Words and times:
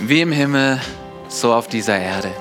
wie 0.00 0.20
im 0.20 0.32
Himmel, 0.32 0.80
so 1.28 1.52
auf 1.52 1.68
dieser 1.68 1.98
Erde. 1.98 2.32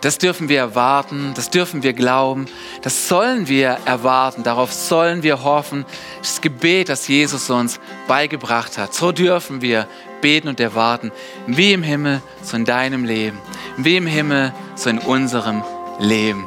Das 0.00 0.18
dürfen 0.18 0.50
wir 0.50 0.58
erwarten, 0.58 1.32
das 1.34 1.48
dürfen 1.48 1.82
wir 1.82 1.94
glauben, 1.94 2.46
das 2.82 3.08
sollen 3.08 3.48
wir 3.48 3.78
erwarten, 3.86 4.42
darauf 4.42 4.70
sollen 4.70 5.22
wir 5.22 5.44
hoffen. 5.44 5.86
Das 6.20 6.42
Gebet, 6.42 6.90
das 6.90 7.08
Jesus 7.08 7.48
uns 7.48 7.80
beigebracht 8.06 8.76
hat. 8.76 8.92
So 8.92 9.12
dürfen 9.12 9.62
wir 9.62 9.88
beten 10.20 10.48
und 10.48 10.60
erwarten, 10.60 11.10
wie 11.46 11.72
im 11.72 11.82
Himmel, 11.82 12.20
so 12.42 12.56
in 12.56 12.66
deinem 12.66 13.04
Leben, 13.04 13.38
wie 13.78 13.96
im 13.96 14.06
Himmel, 14.06 14.52
so 14.74 14.90
in 14.90 14.98
unserem 14.98 15.64
Leben. 15.98 16.46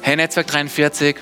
Hey 0.00 0.14
Netzwerk 0.14 0.46
43, 0.46 1.16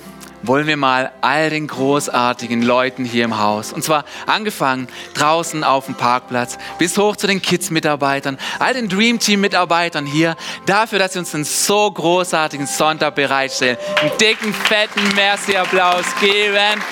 wollen 0.47 0.67
wir 0.67 0.77
mal 0.77 1.13
all 1.21 1.51
den 1.51 1.67
großartigen 1.67 2.63
Leuten 2.63 3.05
hier 3.05 3.25
im 3.25 3.39
Haus, 3.39 3.73
und 3.73 3.83
zwar 3.83 4.05
angefangen 4.27 4.89
draußen 5.15 5.65
auf 5.65 5.87
dem 5.87 5.95
Parkplatz 5.95 6.59
bis 6.79 6.97
hoch 6.99 7.17
zu 7.17 7.27
den 7.27 7.43
Kids-Mitarbeitern, 7.43 8.39
all 8.59 8.75
den 8.75 8.89
Dream 8.89 9.19
Team-Mitarbeitern 9.19 10.07
hier, 10.07 10.37
dafür, 10.67 10.99
dass 10.99 11.15
sie 11.15 11.19
uns 11.19 11.35
einen 11.35 11.45
so 11.45 11.91
großartigen 11.91 12.67
Sonntag 12.67 13.15
bereitstellen, 13.15 13.77
einen 14.01 14.17
dicken, 14.19 14.53
fetten 14.53 15.15
Merci-Applaus 15.15 16.05
geben. 16.21 16.83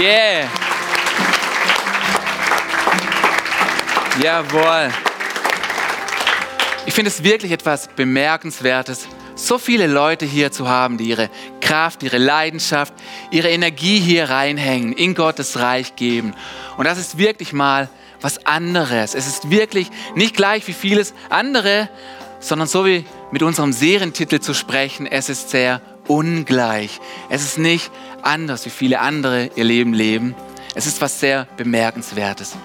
Yeah! 0.00 0.48
Jawohl. 4.22 4.90
Ich 6.86 6.94
finde 6.94 7.10
es 7.10 7.22
wirklich 7.22 7.50
etwas 7.50 7.88
Bemerkenswertes, 7.88 9.08
so 9.34 9.58
viele 9.58 9.86
Leute 9.86 10.26
hier 10.26 10.52
zu 10.52 10.68
haben, 10.68 10.98
die 10.98 11.08
ihre 11.08 11.30
Kraft, 11.60 12.02
ihre 12.02 12.18
Leidenschaft, 12.18 12.94
ihre 13.30 13.50
Energie 13.50 13.98
hier 13.98 14.30
reinhängen, 14.30 14.92
in 14.92 15.14
Gottes 15.14 15.58
Reich 15.58 15.96
geben. 15.96 16.34
Und 16.76 16.84
das 16.84 16.98
ist 16.98 17.18
wirklich 17.18 17.52
mal 17.52 17.88
was 18.20 18.46
anderes. 18.46 19.14
Es 19.14 19.26
ist 19.26 19.50
wirklich 19.50 19.90
nicht 20.14 20.36
gleich 20.36 20.66
wie 20.66 20.72
vieles 20.72 21.14
andere, 21.28 21.88
sondern 22.40 22.68
so 22.68 22.84
wie 22.86 23.04
mit 23.32 23.42
unserem 23.42 23.72
Serientitel 23.72 24.40
zu 24.40 24.54
sprechen, 24.54 25.06
es 25.06 25.28
ist 25.28 25.50
sehr 25.50 25.80
ungleich. 26.06 27.00
Es 27.28 27.42
ist 27.42 27.58
nicht 27.58 27.90
anders, 28.22 28.64
wie 28.66 28.70
viele 28.70 29.00
andere 29.00 29.50
ihr 29.56 29.64
Leben 29.64 29.92
leben. 29.92 30.34
Es 30.74 30.86
ist 30.86 31.00
was 31.00 31.20
sehr 31.20 31.46
Bemerkenswertes. 31.56 32.56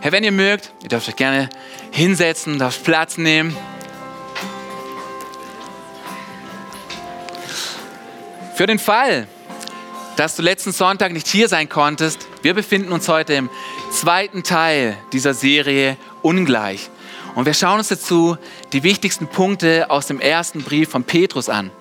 Herr, 0.00 0.12
wenn 0.12 0.24
ihr 0.24 0.32
mögt, 0.32 0.72
ihr 0.82 0.88
dürft 0.88 1.08
euch 1.08 1.16
gerne 1.16 1.48
hinsetzen, 1.90 2.58
dürft 2.58 2.84
Platz 2.84 3.16
nehmen. 3.16 3.56
Für 8.54 8.68
den 8.68 8.78
Fall, 8.78 9.26
dass 10.14 10.36
du 10.36 10.42
letzten 10.42 10.70
Sonntag 10.70 11.12
nicht 11.12 11.26
hier 11.26 11.48
sein 11.48 11.68
konntest, 11.68 12.28
wir 12.42 12.54
befinden 12.54 12.92
uns 12.92 13.08
heute 13.08 13.34
im 13.34 13.50
zweiten 13.90 14.44
Teil 14.44 14.96
dieser 15.12 15.34
Serie 15.34 15.96
Ungleich. 16.22 16.88
Und 17.34 17.46
wir 17.46 17.54
schauen 17.54 17.78
uns 17.78 17.88
dazu 17.88 18.38
die 18.72 18.84
wichtigsten 18.84 19.26
Punkte 19.26 19.90
aus 19.90 20.06
dem 20.06 20.20
ersten 20.20 20.62
Brief 20.62 20.88
von 20.88 21.02
Petrus 21.02 21.48
an. 21.48 21.72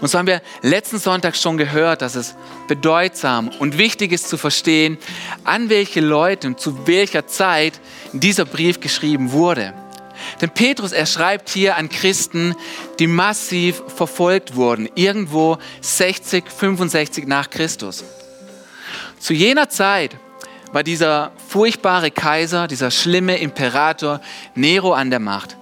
Und 0.00 0.08
so 0.08 0.18
haben 0.18 0.26
wir 0.26 0.42
letzten 0.60 0.98
Sonntag 0.98 1.36
schon 1.36 1.56
gehört, 1.56 2.02
dass 2.02 2.16
es 2.16 2.34
bedeutsam 2.66 3.48
und 3.60 3.78
wichtig 3.78 4.10
ist 4.10 4.28
zu 4.28 4.36
verstehen, 4.36 4.98
an 5.44 5.68
welche 5.68 6.00
Leute 6.00 6.48
und 6.48 6.58
zu 6.58 6.88
welcher 6.88 7.28
Zeit 7.28 7.74
dieser 8.12 8.44
Brief 8.44 8.80
geschrieben 8.80 9.30
wurde. 9.30 9.72
Denn 10.40 10.50
Petrus, 10.50 10.92
er 10.92 11.06
schreibt 11.06 11.48
hier 11.48 11.76
an 11.76 11.88
Christen, 11.88 12.54
die 12.98 13.06
massiv 13.06 13.82
verfolgt 13.94 14.56
wurden, 14.56 14.88
irgendwo 14.94 15.58
60, 15.80 16.44
65 16.50 17.26
nach 17.26 17.50
Christus. 17.50 18.04
Zu 19.18 19.34
jener 19.34 19.68
Zeit 19.68 20.16
war 20.72 20.82
dieser 20.82 21.32
furchtbare 21.48 22.10
Kaiser, 22.10 22.68
dieser 22.68 22.90
schlimme 22.90 23.38
Imperator 23.38 24.20
Nero 24.54 24.92
an 24.92 25.10
der 25.10 25.20
Macht. 25.20 25.56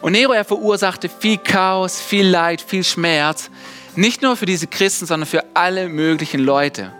Und 0.00 0.12
Nero, 0.12 0.32
er 0.32 0.44
verursachte 0.44 1.08
viel 1.08 1.38
Chaos, 1.38 2.00
viel 2.00 2.26
Leid, 2.26 2.62
viel 2.62 2.84
Schmerz, 2.84 3.50
nicht 3.96 4.22
nur 4.22 4.36
für 4.36 4.46
diese 4.46 4.68
Christen, 4.68 5.06
sondern 5.06 5.26
für 5.26 5.44
alle 5.54 5.88
möglichen 5.88 6.40
Leute. 6.40 6.92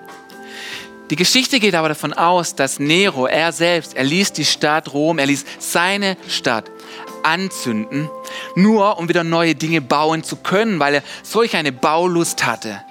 Die 1.11 1.17
Geschichte 1.17 1.59
geht 1.59 1.75
aber 1.75 1.89
davon 1.89 2.12
aus, 2.12 2.55
dass 2.55 2.78
Nero, 2.78 3.27
er 3.27 3.53
selbst, 3.53 3.97
er 3.97 4.05
ließ 4.05 4.33
die 4.33 4.44
Stadt 4.44 4.93
Rom, 4.93 5.19
er 5.19 5.27
ließ 5.27 5.44
seine 5.59 6.19
Stadt 6.28 6.71
anzünden, 7.28 8.09
nur 8.55 8.99
um 8.99 9.09
wieder 9.09 9.25
neue 9.25 9.55
Dinge 9.55 9.81
bauen 9.81 10.25
zu 10.25 10.37
können, 10.37 10.81
weil 10.81 10.94
er 10.94 11.03
solch 11.22 11.56
eine 11.56 11.72
Baulust 11.72 12.47
hatte. 12.47 12.83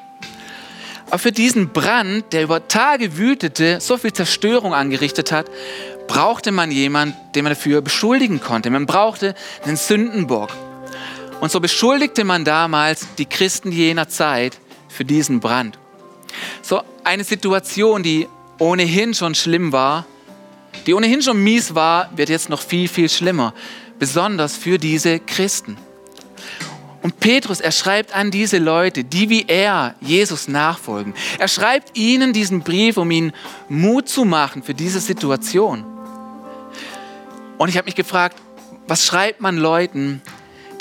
Aber 1.08 1.20
für 1.20 1.32
diesen 1.32 1.70
Brand, 1.70 2.34
der 2.34 2.44
über 2.44 2.68
Tage 2.68 3.18
wütete, 3.18 3.80
so 3.80 3.98
viel 3.98 4.14
Zerstörung 4.14 4.74
angerichtet 4.74 5.32
hat, 5.32 5.50
brauchte 6.08 6.52
man 6.52 6.70
jemanden, 6.72 7.16
den 7.34 7.44
man 7.44 7.54
dafür 7.54 7.82
beschuldigen 7.82 8.42
konnte. 8.42 8.70
Man 8.70 8.86
brauchte 8.86 9.34
einen 9.66 9.78
Sündenbock. 9.78 10.50
Und 11.40 11.52
so 11.52 11.60
beschuldigte 11.60 12.24
man 12.24 12.44
damals 12.44 13.08
die 13.18 13.26
Christen 13.26 13.72
jener 13.72 14.10
Zeit 14.10 14.58
für 14.90 15.06
diesen 15.06 15.40
Brand. 15.40 15.78
So 16.62 16.82
eine 17.04 17.24
Situation, 17.24 18.04
die 18.04 18.28
ohnehin 18.60 19.14
schon 19.14 19.36
schlimm 19.36 19.72
war, 19.72 20.06
die 20.86 20.94
ohnehin 20.94 21.22
schon 21.22 21.42
mies 21.44 21.76
war, 21.76 22.10
wird 22.16 22.30
jetzt 22.30 22.50
noch 22.50 22.62
viel, 22.62 22.88
viel 22.88 23.10
schlimmer 23.10 23.54
besonders 24.00 24.56
für 24.56 24.78
diese 24.78 25.20
Christen. 25.20 25.78
Und 27.02 27.20
Petrus, 27.20 27.62
er 27.62 27.72
schreibt 27.72 28.14
an 28.14 28.32
diese 28.32 28.58
Leute, 28.58 29.04
die 29.04 29.30
wie 29.30 29.46
er 29.48 29.96
Jesus 30.02 30.48
nachfolgen. 30.48 31.14
Er 31.40 31.48
schreibt 31.48 31.98
ihnen 31.98 32.34
diesen 32.34 32.62
Brief, 32.62 32.98
um 32.98 33.10
ihnen 33.12 33.34
Mut 33.70 34.10
zu 34.10 34.26
machen 34.26 34.64
für 34.64 34.74
diese 34.74 35.00
Situation. 35.00 35.86
Und 37.58 37.70
ich 37.70 37.78
habe 37.78 37.86
mich 37.86 37.96
gefragt, 37.96 38.38
was 38.88 39.06
schreibt 39.06 39.42
man 39.42 39.58
Leuten, 39.58 40.22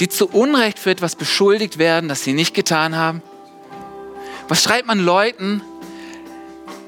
die 0.00 0.08
zu 0.08 0.28
Unrecht 0.28 0.78
für 0.78 0.90
etwas 0.90 1.16
beschuldigt 1.16 1.78
werden, 1.78 2.08
das 2.08 2.24
sie 2.24 2.32
nicht 2.32 2.54
getan 2.54 2.96
haben? 2.96 3.22
Was 4.48 4.62
schreibt 4.62 4.86
man 4.86 4.98
Leuten, 4.98 5.62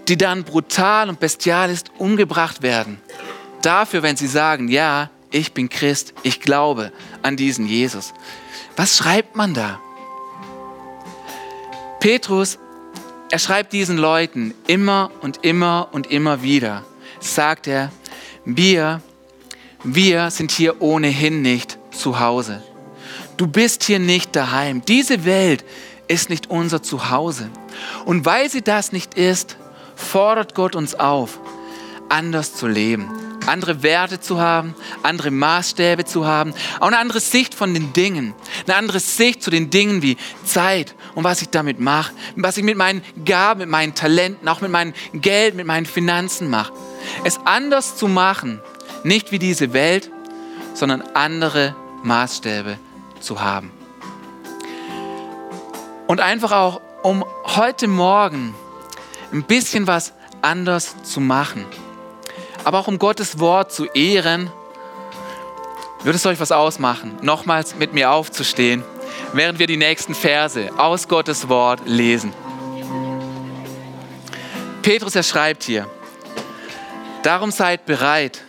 die 0.09 0.17
dann 0.17 0.45
brutal 0.45 1.09
und 1.09 1.21
bestialisch 1.21 1.81
umgebracht 1.99 2.63
werden? 2.63 3.01
Dafür, 3.63 4.03
wenn 4.03 4.17
sie 4.17 4.27
sagen, 4.27 4.69
ja, 4.69 5.11
ich 5.31 5.53
bin 5.53 5.69
Christ, 5.69 6.15
ich 6.23 6.41
glaube 6.41 6.93
an 7.23 7.37
diesen 7.37 7.67
Jesus. 7.67 8.15
Was 8.77 8.97
schreibt 8.97 9.37
man 9.37 9.55
da? 9.55 9.81
Petrus, 12.01 12.59
er 13.31 13.39
schreibt 13.39 13.73
diesen 13.73 13.99
Leuten 13.99 14.55
immer 14.67 15.11
und 15.21 15.45
immer 15.45 15.89
und 15.93 16.11
immer 16.11 16.43
wieder, 16.43 16.85
sagt 17.21 17.67
er, 17.67 17.93
wir, 18.45 19.03
wir 19.85 20.31
sind 20.31 20.51
hier 20.51 20.81
ohnehin 20.81 21.43
nicht 21.43 21.79
zu 21.91 22.21
Hause. 22.21 22.63
Du 23.37 23.47
bist 23.47 23.85
hier 23.85 23.99
nicht 23.99 24.35
daheim. 24.35 24.83
Diese 24.85 25.25
Welt 25.25 25.65
ist 26.09 26.31
nicht 26.31 26.49
unser 26.51 26.83
Zuhause. 26.83 27.51
Und 28.05 28.25
weil 28.25 28.49
sie 28.49 28.63
das 28.63 28.93
nicht 28.93 29.15
ist, 29.15 29.57
fordert 29.95 30.55
Gott 30.55 30.75
uns 30.75 30.95
auf, 30.95 31.39
anders 32.09 32.55
zu 32.55 32.67
leben 32.67 33.28
andere 33.49 33.83
Werte 33.83 34.21
zu 34.21 34.41
haben, 34.41 34.75
andere 35.03 35.31
Maßstäbe 35.31 36.05
zu 36.05 36.27
haben, 36.27 36.55
auch 36.81 36.87
eine 36.87 36.99
andere 36.99 37.21
Sicht 37.21 37.55
von 37.55 37.75
den 37.75 37.93
Dingen, 37.93 38.35
eine 38.67 38.77
andere 38.77 39.01
Sicht 39.01 39.43
zu 39.43 39.51
den 39.51 39.71
Dingen 39.71 40.03
wie 40.03 40.17
Zeit 40.45 40.95
und 41.15 41.25
was 41.25 41.43
ich 41.43 41.51
damit 41.51 41.81
mache, 41.81 42.13
was 42.37 42.57
ich 42.57 42.65
mit 42.65 42.77
meinen 42.77 43.03
Gaben, 43.25 43.61
mit 43.61 43.69
meinen 43.69 43.95
Talenten, 43.95 44.47
auch 44.49 44.61
mit 44.61 44.71
meinem 44.71 44.93
Geld, 45.13 45.55
mit 45.55 45.67
meinen 45.67 45.87
Finanzen 45.87 46.49
mache. 46.49 46.73
Es 47.25 47.39
anders 47.45 47.97
zu 47.97 48.09
machen, 48.09 48.61
nicht 49.03 49.33
wie 49.33 49.39
diese 49.39 49.73
Welt, 49.73 50.11
sondern 50.75 51.03
andere 51.15 51.75
Maßstäbe 52.03 52.79
zu 53.21 53.41
haben. 53.41 53.73
Und 56.07 56.21
einfach 56.21 56.53
auch, 56.53 56.81
um 57.03 57.25
heute 57.45 57.89
Morgen 57.89 58.55
ein 59.33 59.43
bisschen 59.43 59.87
was 59.87 60.13
anders 60.41 60.95
zu 61.03 61.21
machen 61.21 61.67
aber 62.69 62.81
auch 62.81 62.87
um 62.87 62.99
Gottes 62.99 63.39
Wort 63.39 63.73
zu 63.73 63.87
ehren, 63.87 64.51
würde 66.03 66.17
es 66.17 66.27
euch 66.27 66.39
was 66.39 66.53
ausmachen, 66.53 67.17
nochmals 67.23 67.77
mit 67.77 67.95
mir 67.95 68.11
aufzustehen, 68.11 68.85
während 69.33 69.59
wir 69.59 69.67
die 69.67 69.79
nächsten 69.79 70.15
Verse 70.15 70.69
aus 70.77 71.09
Gottes 71.09 71.49
Wort 71.49 71.81
lesen. 71.87 72.35
Petrus, 74.83 75.17
er 75.17 75.23
schreibt 75.23 75.63
hier, 75.63 75.89
darum 77.23 77.53
seid 77.53 77.87
bereit 77.87 78.45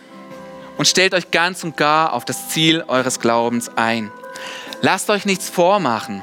und 0.76 0.86
stellt 0.86 1.14
euch 1.14 1.30
ganz 1.30 1.64
und 1.64 1.78
gar 1.78 2.12
auf 2.12 2.26
das 2.26 2.50
Ziel 2.50 2.84
eures 2.88 3.20
Glaubens 3.20 3.70
ein. 3.74 4.12
Lasst 4.82 5.08
euch 5.08 5.24
nichts 5.24 5.48
vormachen. 5.48 6.22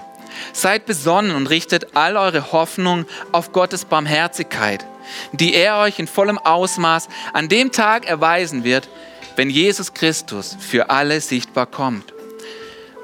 Seid 0.54 0.86
besonnen 0.86 1.36
und 1.36 1.48
richtet 1.48 1.96
all 1.96 2.16
eure 2.16 2.52
Hoffnung 2.52 3.08
auf 3.32 3.54
Gottes 3.54 3.86
Barmherzigkeit 3.86 4.86
die 5.32 5.54
er 5.54 5.78
euch 5.78 6.00
in 6.00 6.08
vollem 6.08 6.38
Ausmaß 6.38 7.08
an 7.34 7.50
dem 7.50 7.72
Tag 7.72 8.06
erweisen 8.06 8.64
wird, 8.64 8.90
wenn 9.36 9.50
Jesus 9.50 9.94
Christus 9.94 10.58
für 10.60 10.90
alle 10.90 11.22
sichtbar 11.22 11.66
kommt. 11.66 12.14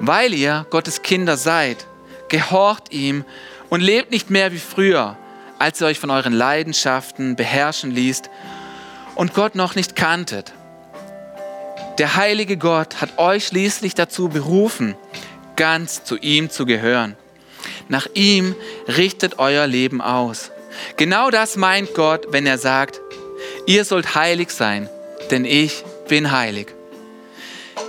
Weil 0.00 0.34
ihr 0.34 0.66
Gottes 0.70 1.02
Kinder 1.02 1.36
seid, 1.36 1.86
gehorcht 2.28 2.92
ihm 2.92 3.24
und 3.70 3.80
lebt 3.80 4.10
nicht 4.10 4.30
mehr 4.30 4.52
wie 4.52 4.58
früher, 4.58 5.16
als 5.58 5.80
ihr 5.80 5.86
euch 5.86 5.98
von 5.98 6.10
euren 6.10 6.32
Leidenschaften 6.32 7.36
beherrschen 7.36 7.90
ließt 7.90 8.28
und 9.14 9.34
Gott 9.34 9.54
noch 9.54 9.74
nicht 9.76 9.96
kanntet. 9.96 10.52
Der 11.98 12.16
heilige 12.16 12.56
Gott 12.56 13.00
hat 13.00 13.18
euch 13.18 13.46
schließlich 13.46 13.94
dazu 13.94 14.28
berufen, 14.28 14.96
ganz 15.54 16.02
zu 16.02 16.16
ihm 16.16 16.50
zu 16.50 16.66
gehören. 16.66 17.16
Nach 17.88 18.08
ihm 18.14 18.56
richtet 18.88 19.38
euer 19.38 19.66
Leben 19.66 20.00
aus. 20.00 20.50
Genau 20.96 21.30
das 21.30 21.56
meint 21.56 21.94
Gott, 21.94 22.26
wenn 22.30 22.46
er 22.46 22.58
sagt, 22.58 23.00
ihr 23.66 23.84
sollt 23.84 24.14
heilig 24.14 24.50
sein, 24.50 24.88
denn 25.30 25.44
ich 25.44 25.84
bin 26.08 26.30
heilig. 26.30 26.68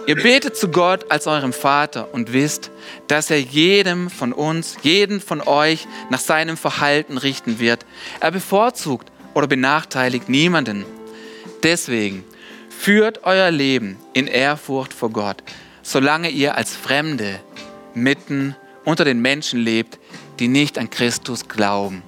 Ihr 0.08 0.16
betet 0.16 0.56
zu 0.56 0.70
Gott 0.70 1.12
als 1.12 1.26
eurem 1.26 1.54
Vater 1.54 2.14
und 2.14 2.32
wisst, 2.32 2.70
dass 3.08 3.32
er 3.32 3.40
jedem 3.40 4.10
von 4.12 4.34
uns, 4.34 4.78
jeden 4.84 5.20
von 5.20 5.42
euch 5.42 5.88
nach 6.12 6.20
seinem 6.20 6.58
Verhalten 6.58 7.18
richten 7.18 7.60
wird. 7.60 7.86
Er 8.20 8.32
bevorzugt 8.32 9.12
oder 9.34 9.48
benachteiligt 9.48 10.30
niemanden. 10.30 10.86
Deswegen 11.64 12.24
führt 12.70 13.24
euer 13.24 13.50
Leben 13.50 13.98
in 14.14 14.28
Ehrfurcht 14.28 14.94
vor 14.94 15.10
Gott, 15.10 15.44
solange 15.82 16.30
ihr 16.30 16.56
als 16.56 16.76
Fremde 16.76 17.40
mitten 17.96 18.56
unter 18.84 19.06
den 19.06 19.22
Menschen 19.22 19.60
lebt, 19.60 19.98
die 20.40 20.48
nicht 20.48 20.78
an 20.78 20.90
Christus 20.92 21.48
glauben. 21.48 22.04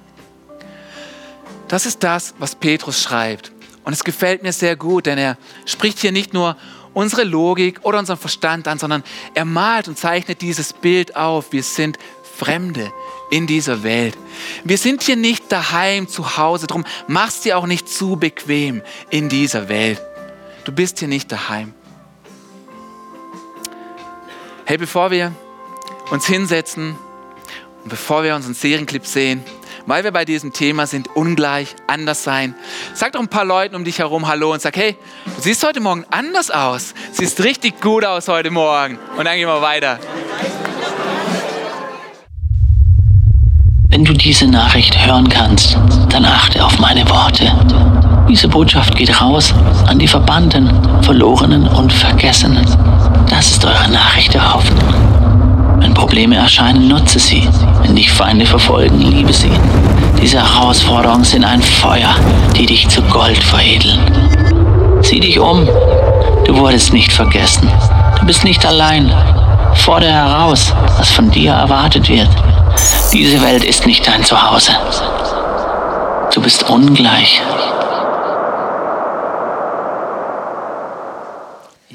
Das 1.68 1.84
ist 1.84 2.02
das, 2.02 2.34
was 2.38 2.54
Petrus 2.54 3.02
schreibt. 3.02 3.52
Und 3.84 3.92
es 3.92 4.04
gefällt 4.04 4.42
mir 4.42 4.52
sehr 4.52 4.76
gut, 4.76 5.06
denn 5.06 5.18
er 5.18 5.36
spricht 5.66 5.98
hier 5.98 6.12
nicht 6.12 6.34
nur 6.34 6.56
unsere 6.94 7.24
Logik 7.24 7.80
oder 7.84 7.98
unseren 7.98 8.18
Verstand 8.18 8.66
an, 8.66 8.78
sondern 8.78 9.04
er 9.34 9.44
malt 9.44 9.86
und 9.88 9.98
zeichnet 9.98 10.40
dieses 10.40 10.72
Bild 10.72 11.14
auf. 11.16 11.52
Wir 11.52 11.62
sind 11.62 11.98
Fremde 12.36 12.92
in 13.30 13.46
dieser 13.46 13.82
Welt. 13.82 14.16
Wir 14.64 14.78
sind 14.78 15.02
hier 15.02 15.16
nicht 15.16 15.50
daheim 15.50 16.08
zu 16.08 16.36
Hause, 16.36 16.66
darum 16.66 16.84
machst 17.06 17.44
dir 17.44 17.58
auch 17.58 17.66
nicht 17.66 17.88
zu 17.88 18.16
bequem 18.16 18.82
in 19.10 19.28
dieser 19.28 19.68
Welt. 19.68 20.00
Du 20.64 20.72
bist 20.72 20.98
hier 20.98 21.08
nicht 21.08 21.32
daheim. 21.32 21.74
Hey, 24.64 24.78
bevor 24.78 25.10
wir 25.10 25.32
uns 26.10 26.26
hinsetzen 26.26 26.96
und 27.82 27.88
bevor 27.88 28.22
wir 28.22 28.36
unseren 28.36 28.54
Serienclip 28.54 29.06
sehen, 29.06 29.42
weil 29.88 30.04
wir 30.04 30.12
bei 30.12 30.24
diesem 30.24 30.52
Thema 30.52 30.86
sind, 30.86 31.08
ungleich, 31.16 31.74
anders 31.86 32.22
sein. 32.22 32.54
Sag 32.94 33.12
doch 33.12 33.20
ein 33.20 33.28
paar 33.28 33.46
Leuten 33.46 33.74
um 33.74 33.84
dich 33.84 33.98
herum 33.98 34.28
Hallo 34.28 34.52
und 34.52 34.60
sag, 34.60 34.76
hey, 34.76 34.96
du 35.24 35.40
siehst 35.40 35.66
heute 35.66 35.80
Morgen 35.80 36.04
anders 36.10 36.50
aus. 36.50 36.94
Siehst 37.12 37.42
richtig 37.42 37.80
gut 37.80 38.04
aus 38.04 38.28
heute 38.28 38.50
Morgen. 38.50 38.98
Und 39.16 39.24
dann 39.24 39.36
gehen 39.36 39.48
wir 39.48 39.62
weiter. 39.62 39.98
Wenn 43.88 44.04
du 44.04 44.12
diese 44.12 44.46
Nachricht 44.46 45.06
hören 45.06 45.28
kannst, 45.28 45.78
dann 46.10 46.24
achte 46.26 46.62
auf 46.62 46.78
meine 46.78 47.08
Worte. 47.08 47.50
Diese 48.28 48.46
Botschaft 48.46 48.94
geht 48.94 49.18
raus 49.22 49.54
an 49.86 49.98
die 49.98 50.06
Verbannten, 50.06 50.70
Verlorenen 51.02 51.66
und 51.66 51.90
Vergessenen. 51.90 52.66
Das 53.30 53.52
ist 53.52 53.64
eure 53.64 53.90
Nachricht 53.90 54.34
der 54.34 54.52
Hoffnung. 54.52 55.37
Wenn 55.88 55.94
Probleme 55.94 56.36
erscheinen, 56.36 56.86
nutze 56.86 57.18
sie. 57.18 57.48
Wenn 57.80 57.96
dich 57.96 58.12
Feinde 58.12 58.44
verfolgen, 58.44 59.00
liebe 59.00 59.32
sie. 59.32 59.50
Diese 60.20 60.36
Herausforderungen 60.36 61.24
sind 61.24 61.44
ein 61.44 61.62
Feuer, 61.62 62.14
die 62.54 62.66
dich 62.66 62.86
zu 62.88 63.00
Gold 63.04 63.42
veredeln. 63.42 63.98
Sieh 65.00 65.18
dich 65.18 65.38
um. 65.38 65.64
Du 66.44 66.58
wurdest 66.58 66.92
nicht 66.92 67.10
vergessen. 67.10 67.72
Du 68.20 68.26
bist 68.26 68.44
nicht 68.44 68.66
allein. 68.66 69.10
Fordere 69.76 70.12
heraus, 70.12 70.74
was 70.98 71.10
von 71.10 71.30
dir 71.30 71.52
erwartet 71.52 72.06
wird. 72.10 72.28
Diese 73.10 73.40
Welt 73.40 73.64
ist 73.64 73.86
nicht 73.86 74.06
dein 74.06 74.22
Zuhause. 74.22 74.72
Du 76.34 76.42
bist 76.42 76.68
ungleich. 76.68 77.40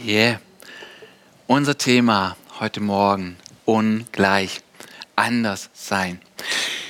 Yeah. 0.03 0.39
Unser 1.45 1.77
Thema 1.77 2.35
heute 2.59 2.81
Morgen 2.81 3.37
ungleich, 3.65 4.61
anders 5.15 5.69
sein. 5.73 6.19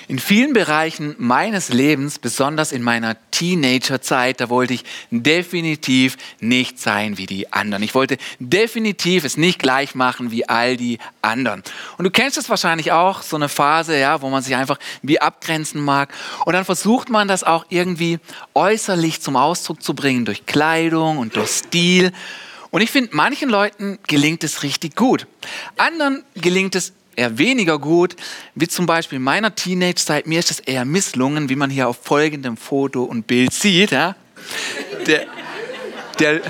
In 0.09 0.19
vielen 0.19 0.53
Bereichen 0.53 1.15
meines 1.17 1.69
Lebens, 1.69 2.19
besonders 2.19 2.73
in 2.73 2.83
meiner 2.83 3.15
Teenagerzeit, 3.31 4.41
da 4.41 4.49
wollte 4.49 4.73
ich 4.73 4.83
definitiv 5.11 6.17
nicht 6.41 6.77
sein 6.77 7.17
wie 7.17 7.25
die 7.25 7.53
anderen. 7.53 7.83
Ich 7.83 7.95
wollte 7.95 8.17
definitiv 8.37 9.23
es 9.23 9.37
nicht 9.37 9.59
gleich 9.59 9.95
machen 9.95 10.29
wie 10.29 10.47
all 10.47 10.75
die 10.75 10.99
anderen. 11.21 11.63
Und 11.97 12.03
du 12.03 12.11
kennst 12.11 12.37
es 12.37 12.49
wahrscheinlich 12.49 12.91
auch, 12.91 13.21
so 13.21 13.37
eine 13.37 13.47
Phase, 13.47 13.97
ja, 13.97 14.21
wo 14.21 14.29
man 14.29 14.43
sich 14.43 14.55
einfach 14.55 14.77
wie 15.01 15.21
abgrenzen 15.21 15.81
mag. 15.81 16.13
Und 16.45 16.53
dann 16.53 16.65
versucht 16.65 17.09
man 17.09 17.29
das 17.29 17.43
auch 17.43 17.65
irgendwie 17.69 18.19
äußerlich 18.53 19.21
zum 19.21 19.37
Ausdruck 19.37 19.81
zu 19.81 19.93
bringen 19.93 20.25
durch 20.25 20.45
Kleidung 20.45 21.17
und 21.17 21.37
durch 21.37 21.49
Stil. 21.49 22.11
Und 22.73 22.81
ich 22.81 22.89
finde, 22.89 23.11
manchen 23.13 23.49
Leuten 23.49 23.99
gelingt 24.07 24.43
es 24.43 24.63
richtig 24.63 24.95
gut. 24.95 25.27
Anderen 25.77 26.23
gelingt 26.33 26.73
es 26.73 26.93
eher 27.15 27.37
weniger 27.37 27.77
gut, 27.77 28.15
wie 28.55 28.67
zum 28.67 28.87
Beispiel 28.87 29.17
in 29.17 29.21
meiner 29.21 29.53
Teenage-Zeit. 29.53 30.25
Mir 30.25 30.39
ist 30.39 30.49
es 30.49 30.59
eher 30.59 30.83
misslungen, 30.83 31.49
wie 31.49 31.55
man 31.55 31.69
hier 31.69 31.87
auf 31.87 31.99
folgendem 32.01 32.57
Foto 32.57 33.03
und 33.03 33.27
Bild 33.27 33.53
sieht. 33.53 33.91
Ja? 33.91 34.15
Der, 35.05 35.27
der, 36.17 36.41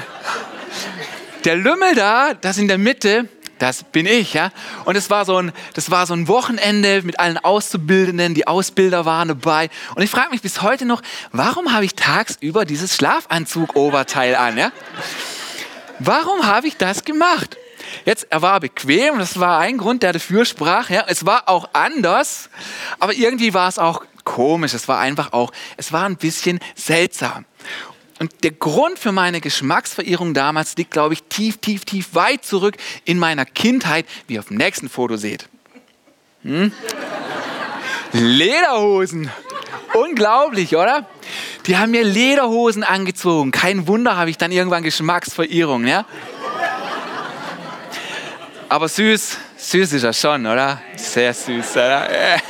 der 1.43 1.55
Lümmel 1.57 1.93
da, 1.93 2.33
das 2.35 2.57
in 2.57 2.69
der 2.69 2.77
Mitte, 2.77 3.27
das 3.59 3.83
bin 3.83 4.05
ich, 4.05 4.33
ja. 4.33 4.53
Und 4.85 4.95
es 4.95 5.09
war 5.09 5.25
so 5.25 5.41
das 5.73 5.91
war 5.91 6.05
so 6.05 6.13
ein 6.13 6.29
Wochenende 6.29 7.01
mit 7.01 7.19
allen 7.19 7.37
Auszubildenden, 7.37 8.33
die 8.33 8.47
Ausbilder 8.47 9.03
waren 9.03 9.27
dabei. 9.27 9.69
Und 9.95 10.03
ich 10.03 10.09
frage 10.09 10.29
mich 10.29 10.41
bis 10.41 10.61
heute 10.61 10.85
noch, 10.85 11.01
warum 11.33 11.73
habe 11.73 11.83
ich 11.83 11.95
tagsüber 11.95 12.63
dieses 12.63 12.95
Schlafanzug-Oberteil 12.95 14.35
an, 14.35 14.57
ja? 14.57 14.71
Warum 16.05 16.45
habe 16.45 16.67
ich 16.67 16.75
das 16.75 17.05
gemacht? 17.05 17.55
Jetzt, 18.03 18.27
er 18.29 18.41
war 18.41 18.59
bequem, 18.59 19.19
das 19.19 19.39
war 19.39 19.59
ein 19.59 19.77
Grund, 19.77 20.03
der 20.03 20.11
dafür 20.11 20.43
sprach. 20.43 20.89
Ja. 20.89 21.05
Es 21.07 21.25
war 21.25 21.47
auch 21.47 21.69
anders, 21.71 22.49
aber 22.99 23.13
irgendwie 23.13 23.53
war 23.53 23.69
es 23.69 23.79
auch 23.79 24.03
komisch. 24.25 24.73
Es 24.73 24.89
war 24.89 24.99
einfach 24.99 25.31
auch, 25.31 25.53
es 25.77 25.93
war 25.93 26.05
ein 26.05 26.17
bisschen 26.17 26.59
seltsam. 26.75 27.45
Und 28.19 28.43
der 28.43 28.51
Grund 28.51 28.99
für 28.99 29.13
meine 29.13 29.39
Geschmacksverirrung 29.39 30.33
damals 30.33 30.75
liegt, 30.75 30.91
glaube 30.91 31.13
ich, 31.13 31.23
tief, 31.23 31.57
tief, 31.57 31.85
tief 31.85 32.13
weit 32.13 32.43
zurück 32.43 32.75
in 33.05 33.17
meiner 33.17 33.45
Kindheit, 33.45 34.05
wie 34.27 34.35
ihr 34.35 34.39
auf 34.41 34.47
dem 34.47 34.57
nächsten 34.57 34.89
Foto 34.89 35.15
seht. 35.15 35.47
Hm? 36.43 36.73
Lederhosen. 38.11 39.31
Unglaublich, 39.93 40.75
oder? 40.75 41.07
Die 41.65 41.77
haben 41.77 41.91
mir 41.91 42.03
Lederhosen 42.03 42.83
angezogen. 42.83 43.51
Kein 43.51 43.87
Wunder, 43.87 44.17
habe 44.17 44.29
ich 44.29 44.37
dann 44.37 44.51
irgendwann 44.51 44.83
Geschmacksverirrung. 44.83 45.87
Ja? 45.87 46.05
Aber 48.67 48.89
süß, 48.89 49.37
süß 49.57 49.93
ist 49.93 50.03
er 50.03 50.11
schon, 50.11 50.45
oder? 50.45 50.81
Sehr 50.97 51.33
süß, 51.33 51.71
oder? 51.71 52.09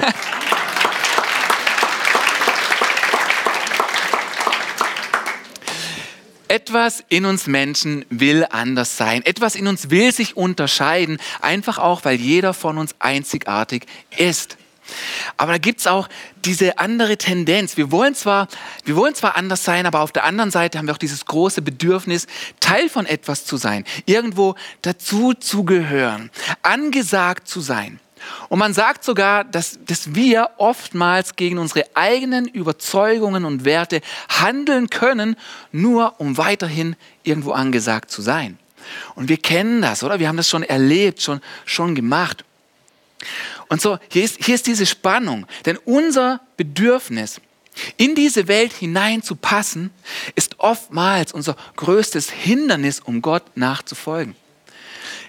Etwas 6.48 7.04
in 7.10 7.26
uns 7.26 7.46
Menschen 7.48 8.06
will 8.10 8.48
anders 8.50 8.98
sein. 8.98 9.24
Etwas 9.26 9.56
in 9.56 9.68
uns 9.68 9.90
will 9.90 10.12
sich 10.12 10.38
unterscheiden, 10.38 11.18
einfach 11.42 11.78
auch, 11.78 12.06
weil 12.06 12.18
jeder 12.20 12.54
von 12.54 12.78
uns 12.78 12.96
einzigartig 13.00 13.86
ist. 14.18 14.58
Aber 15.38 15.54
da 15.54 15.58
gibt 15.58 15.80
es 15.80 15.88
auch 15.88 16.10
diese 16.46 16.80
andere 16.80 17.18
Tendenz. 17.18 17.78
Wir 17.78 17.92
wollen, 17.92 18.16
zwar, 18.16 18.48
wir 18.86 18.96
wollen 18.96 19.16
zwar 19.16 19.38
anders 19.38 19.64
sein, 19.64 19.86
aber 19.86 20.02
auf 20.02 20.12
der 20.12 20.24
anderen 20.24 20.52
Seite 20.52 20.78
haben 20.78 20.88
wir 20.88 20.94
auch 20.94 20.98
dieses 21.00 21.26
große 21.26 21.62
Bedürfnis, 21.62 22.28
Teil 22.60 22.90
von 22.90 23.06
etwas 23.06 23.46
zu 23.46 23.58
sein, 23.58 23.86
irgendwo 24.06 24.56
dazu 24.82 25.34
zu 25.34 25.64
gehören, 25.64 26.32
angesagt 26.62 27.48
zu 27.48 27.62
sein. 27.62 28.00
Und 28.50 28.60
man 28.60 28.74
sagt 28.74 29.04
sogar, 29.04 29.44
dass, 29.44 29.80
dass 29.86 30.16
wir 30.16 30.52
oftmals 30.58 31.36
gegen 31.36 31.58
unsere 31.58 31.86
eigenen 31.94 32.48
Überzeugungen 32.48 33.46
und 33.46 33.66
Werte 33.66 34.02
handeln 34.30 34.90
können, 34.90 35.36
nur 35.72 36.20
um 36.20 36.38
weiterhin 36.38 36.96
irgendwo 37.24 37.52
angesagt 37.52 38.12
zu 38.12 38.22
sein. 38.22 38.58
Und 39.16 39.30
wir 39.30 39.38
kennen 39.38 39.82
das, 39.82 40.04
oder? 40.04 40.20
Wir 40.20 40.28
haben 40.28 40.38
das 40.38 40.50
schon 40.50 40.64
erlebt, 40.64 41.22
schon, 41.22 41.42
schon 41.66 41.96
gemacht. 41.96 42.44
Und 43.70 43.82
so, 43.82 43.98
hier 44.10 44.24
ist, 44.24 44.44
hier 44.44 44.56
ist 44.56 44.68
diese 44.68 44.86
Spannung. 44.86 45.46
Denn 45.66 45.78
unser 45.78 46.42
Bedürfnis, 46.58 47.42
in 47.98 48.16
diese 48.16 48.48
Welt 48.48 48.74
hineinzupassen, 48.74 49.92
ist 50.36 50.60
oftmals 50.60 51.32
unser 51.32 51.56
größtes 51.76 52.30
Hindernis, 52.30 53.00
um 53.00 53.22
Gott 53.22 53.44
nachzufolgen. 53.56 54.36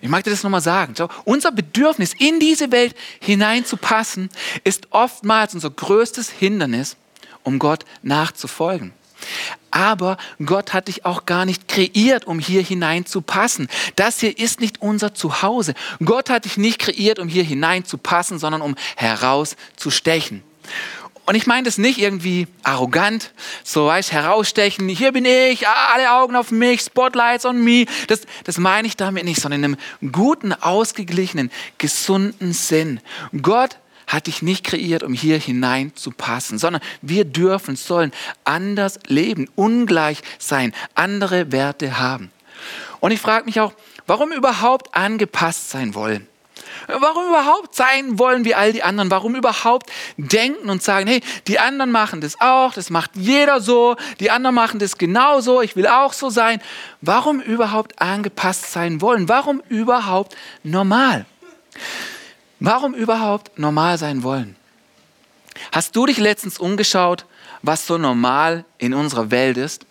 Ich 0.00 0.09
mag 0.11 0.23
dir 0.23 0.31
das 0.31 0.43
nochmal 0.43 0.61
sagen. 0.61 0.95
Unser 1.25 1.50
Bedürfnis, 1.50 2.12
in 2.19 2.38
diese 2.38 2.71
Welt 2.71 2.95
hineinzupassen, 3.21 4.29
ist 4.62 4.88
oftmals 4.91 5.55
unser 5.55 5.71
größtes 5.71 6.29
Hindernis, 6.31 6.97
um 7.43 7.59
Gott 7.59 7.85
nachzufolgen. 8.03 8.93
Aber 9.71 10.16
Gott 10.45 10.73
hat 10.73 10.88
dich 10.88 11.04
auch 11.04 11.26
gar 11.26 11.45
nicht 11.45 11.69
kreiert, 11.69 12.26
um 12.26 12.38
hier 12.38 12.62
hineinzupassen. 12.62 13.69
Das 13.97 14.21
hier 14.21 14.38
ist 14.38 14.61
nicht 14.61 14.81
unser 14.81 15.14
Zuhause. 15.14 15.75
Gott 16.04 16.31
hat 16.31 16.45
dich 16.45 16.57
nicht 16.57 16.78
kreiert, 16.78 17.19
um 17.19 17.28
hier 17.28 17.45
hineinzupassen, 17.45 18.38
sondern 18.38 18.62
um 18.62 18.76
herauszustechen. 18.97 20.43
Und 21.26 21.37
ich 21.37 21.47
meine 21.47 21.62
das 21.62 21.78
nicht 21.78 21.99
irgendwie 21.99 22.47
arrogant, 22.62 23.33
so 23.62 23.87
weißt, 23.87 24.12
herausstechen, 24.12 24.88
hier 24.90 25.12
bin 25.12 25.25
ich, 25.25 25.66
alle 25.66 26.12
Augen 26.12 26.37
auf 26.37 26.50
mich, 26.50 26.83
Spotlights 26.83 27.47
on 27.47 27.64
me. 27.64 27.87
Das, 28.09 28.23
das 28.45 28.59
meine 28.59 28.87
ich 28.87 28.97
damit 28.97 29.25
nicht, 29.25 29.40
sondern 29.40 29.64
in 29.64 29.76
einem 30.02 30.12
guten, 30.12 30.52
ausgeglichenen, 30.52 31.50
gesunden 31.78 32.52
Sinn. 32.52 33.00
Gott 33.40 33.78
hat 34.06 34.26
dich 34.26 34.42
nicht 34.42 34.64
kreiert, 34.64 35.02
um 35.02 35.12
hier 35.12 35.38
hinein 35.38 35.92
zu 35.94 36.11
passen, 36.11 36.58
sondern 36.58 36.82
wir 37.02 37.25
dürfen, 37.25 37.76
sollen 37.76 38.12
anders 38.44 38.99
leben, 39.06 39.49
ungleich 39.54 40.20
sein, 40.38 40.73
andere 40.94 41.52
Werte 41.52 41.99
haben. 41.99 42.30
Und 43.00 43.11
ich 43.11 43.20
frage 43.20 43.44
mich 43.44 43.61
auch, 43.61 43.73
warum 44.06 44.32
überhaupt 44.32 44.94
angepasst 44.94 45.70
sein 45.70 45.94
wollen? 45.94 46.26
Warum 46.87 47.28
überhaupt 47.28 47.75
sein 47.75 48.18
wollen 48.18 48.44
wie 48.44 48.54
all 48.54 48.73
die 48.73 48.82
anderen? 48.82 49.11
Warum 49.11 49.34
überhaupt 49.34 49.90
denken 50.16 50.68
und 50.68 50.82
sagen, 50.82 51.06
hey, 51.06 51.20
die 51.46 51.58
anderen 51.58 51.90
machen 51.90 52.20
das 52.20 52.40
auch, 52.40 52.75
das 52.75 52.90
macht 52.90 53.12
jeder 53.14 53.61
so, 53.61 53.96
die 54.20 54.30
anderen 54.30 54.54
machen 54.54 54.78
das 54.78 54.99
genauso, 54.99 55.62
ich 55.62 55.76
will 55.76 55.87
auch 55.87 56.12
so 56.12 56.30
sein. 56.30 56.61
Warum 57.00 57.40
überhaupt 57.40 58.00
angepasst 58.00 58.73
sein 58.73 59.00
wollen? 59.00 59.28
Warum 59.28 59.62
überhaupt 59.68 60.37
normal? 60.62 61.26
Warum 62.64 62.94
überhaupt 62.94 63.59
normal 63.59 63.99
sein 63.99 64.23
wollen? 64.23 64.56
Hast 65.71 65.94
du 65.97 66.06
dich 66.06 66.16
letztens 66.16 66.59
umgeschaut, 66.59 67.26
was 67.61 67.87
so 67.87 67.99
normal 67.99 68.64
in 68.78 68.94
unserer 68.94 69.30
Welt 69.30 69.59
ist? 69.59 69.85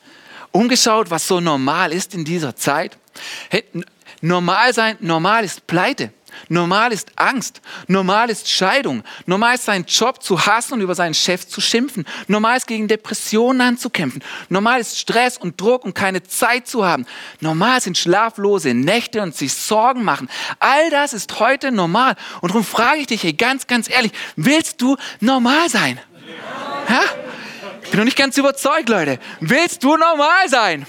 Umgeschaut, 0.52 1.12
was 1.12 1.28
so 1.28 1.40
normal 1.40 1.94
ist 1.94 2.16
in 2.16 2.26
dieser 2.26 2.56
Zeit? 2.56 2.98
Hey, 3.50 3.64
normal 4.22 4.74
sein, 4.74 4.98
normal 5.02 5.44
ist 5.44 5.68
Pleite. 5.68 6.12
Normal 6.50 6.92
ist 6.92 7.12
Angst. 7.16 7.62
Normal 7.88 8.30
ist 8.30 8.50
Scheidung. 8.50 9.04
Normal 9.26 9.56
ist 9.56 9.66
seinen 9.66 9.86
Job 9.86 10.22
zu 10.22 10.46
hassen 10.46 10.74
und 10.74 10.82
über 10.82 10.96
seinen 10.96 11.14
Chef 11.14 11.48
zu 11.48 11.62
schimpfen. 11.62 12.06
Normal 12.28 12.58
ist 12.58 12.68
gegen 12.68 12.88
Depressionen 12.88 13.62
anzukämpfen. 13.62 14.24
Normal 14.50 14.82
ist 14.82 15.00
Stress 15.00 15.38
und 15.38 15.60
Druck 15.60 15.86
und 15.86 15.94
keine 15.94 16.24
Zeit 16.24 16.68
zu 16.68 16.86
haben. 16.86 17.06
Normal 17.40 17.82
sind 17.82 17.98
schlaflose 17.98 18.74
Nächte 18.74 19.22
und 19.22 19.36
sich 19.36 19.54
Sorgen 19.54 20.04
machen. 20.04 20.30
All 20.60 20.90
das 20.90 21.14
ist 21.14 21.40
heute 21.40 21.72
normal. 21.72 22.16
Und 22.42 22.52
darum 22.52 22.64
frage 22.64 23.00
ich 23.00 23.08
dich 23.08 23.24
hey, 23.24 23.34
ganz, 23.34 23.68
ganz 23.68 23.90
ehrlich, 23.90 24.12
willst 24.36 24.82
du 24.82 24.98
normal 25.20 25.70
sein? 25.70 26.00
Ja? 26.90 27.02
Ich 27.84 27.90
bin 27.90 28.00
noch 28.00 28.06
nicht 28.06 28.18
ganz 28.18 28.38
überzeugt, 28.38 28.90
Leute. 28.90 29.20
Willst 29.40 29.84
du 29.84 29.98
normal 29.98 30.48
sein? 30.48 30.86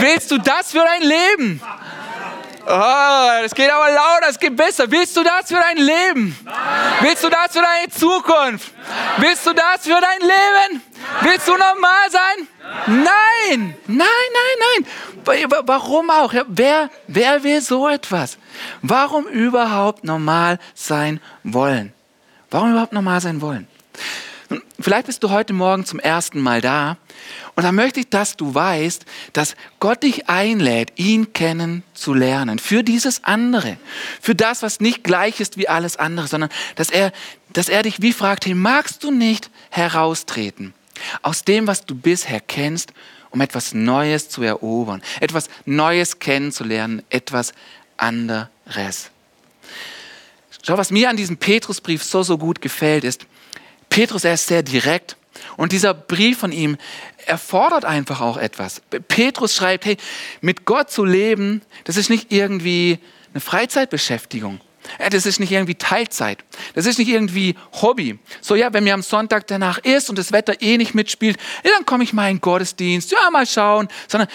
Willst 0.00 0.30
du 0.30 0.38
das 0.38 0.72
für 0.72 0.84
dein 0.84 1.02
Leben? 1.02 1.60
Oh, 2.66 3.44
es 3.44 3.54
geht 3.54 3.70
aber 3.70 3.90
lauter, 3.90 4.28
es 4.28 4.38
geht 4.38 4.56
besser. 4.56 4.90
Willst 4.90 5.16
du 5.16 5.22
das 5.22 5.48
für 5.48 5.54
dein 5.54 5.76
Leben? 5.76 6.36
Nein. 6.44 6.54
Willst 7.00 7.24
du 7.24 7.28
das 7.28 7.52
für 7.52 7.62
deine 7.62 7.90
Zukunft? 7.90 8.72
Nein. 8.76 9.26
Willst 9.26 9.46
du 9.46 9.52
das 9.52 9.82
für 9.82 10.00
dein 10.00 10.20
Leben? 10.20 10.82
Nein. 10.82 10.82
Willst 11.22 11.48
du 11.48 11.52
normal 11.52 12.10
sein? 12.10 12.48
Nein, 12.86 13.74
nein, 13.86 14.06
nein, 14.06 14.86
nein. 15.24 15.62
Warum 15.66 16.10
auch? 16.10 16.32
Wer, 16.48 16.90
wer 17.06 17.42
will 17.42 17.60
so 17.60 17.88
etwas? 17.88 18.38
Warum 18.82 19.26
überhaupt 19.26 20.04
normal 20.04 20.58
sein 20.74 21.20
wollen? 21.42 21.92
Warum 22.50 22.72
überhaupt 22.72 22.92
normal 22.92 23.20
sein 23.20 23.40
wollen? 23.40 23.66
Vielleicht 24.78 25.06
bist 25.06 25.22
du 25.22 25.30
heute 25.30 25.52
Morgen 25.52 25.84
zum 25.84 25.98
ersten 25.98 26.40
Mal 26.40 26.60
da 26.60 26.96
und 27.54 27.62
da 27.64 27.72
möchte 27.72 28.00
ich, 28.00 28.08
dass 28.08 28.36
du 28.36 28.54
weißt, 28.54 29.04
dass 29.32 29.54
Gott 29.80 30.02
dich 30.02 30.28
einlädt, 30.28 30.92
ihn 30.96 31.32
kennen 31.32 31.82
zu 31.94 32.14
lernen. 32.14 32.58
Für 32.58 32.82
dieses 32.82 33.24
andere. 33.24 33.76
Für 34.20 34.34
das, 34.34 34.62
was 34.62 34.80
nicht 34.80 35.04
gleich 35.04 35.40
ist 35.40 35.56
wie 35.56 35.68
alles 35.68 35.96
andere, 35.96 36.28
sondern 36.28 36.50
dass 36.76 36.90
er, 36.90 37.12
dass 37.52 37.68
er 37.68 37.82
dich 37.82 38.00
wie 38.00 38.12
fragt, 38.12 38.46
hey, 38.46 38.54
magst 38.54 39.04
du 39.04 39.10
nicht 39.10 39.50
heraustreten 39.70 40.74
aus 41.22 41.44
dem, 41.44 41.66
was 41.66 41.84
du 41.84 41.94
bisher 41.94 42.40
kennst, 42.40 42.92
um 43.30 43.40
etwas 43.40 43.74
Neues 43.74 44.28
zu 44.28 44.42
erobern, 44.42 45.02
etwas 45.20 45.48
Neues 45.64 46.18
kennenzulernen, 46.18 47.02
etwas 47.10 47.52
anderes. 47.96 49.10
Schau, 50.62 50.78
was 50.78 50.90
mir 50.90 51.10
an 51.10 51.16
diesem 51.16 51.36
Petrusbrief 51.38 52.04
so, 52.04 52.22
so 52.22 52.38
gut 52.38 52.60
gefällt, 52.60 53.04
ist, 53.04 53.26
Petrus, 53.88 54.24
er 54.24 54.34
ist 54.34 54.46
sehr 54.46 54.62
direkt. 54.62 55.16
Und 55.56 55.72
dieser 55.72 55.94
Brief 55.94 56.38
von 56.38 56.52
ihm 56.52 56.76
erfordert 57.26 57.84
einfach 57.84 58.20
auch 58.20 58.36
etwas. 58.36 58.82
Petrus 59.08 59.54
schreibt, 59.54 59.84
hey, 59.84 59.96
mit 60.40 60.64
Gott 60.64 60.90
zu 60.90 61.04
leben, 61.04 61.62
das 61.84 61.96
ist 61.96 62.10
nicht 62.10 62.32
irgendwie 62.32 62.98
eine 63.32 63.40
Freizeitbeschäftigung. 63.40 64.60
Das 65.10 65.26
ist 65.26 65.38
nicht 65.38 65.52
irgendwie 65.52 65.76
Teilzeit. 65.76 66.44
Das 66.74 66.86
ist 66.86 66.98
nicht 66.98 67.08
irgendwie 67.08 67.56
Hobby. 67.80 68.18
So, 68.40 68.54
ja, 68.54 68.72
wenn 68.72 68.84
mir 68.84 68.94
am 68.94 69.02
Sonntag 69.02 69.46
danach 69.46 69.78
ist 69.78 70.10
und 70.10 70.18
das 70.18 70.32
Wetter 70.32 70.60
eh 70.60 70.76
nicht 70.76 70.94
mitspielt, 70.94 71.38
ja, 71.64 71.70
dann 71.76 71.86
komme 71.86 72.04
ich 72.04 72.12
mal 72.12 72.28
in 72.28 72.36
den 72.36 72.40
Gottesdienst, 72.40 73.12
ja, 73.12 73.30
mal 73.30 73.46
schauen. 73.46 73.88
Sondern 74.08 74.28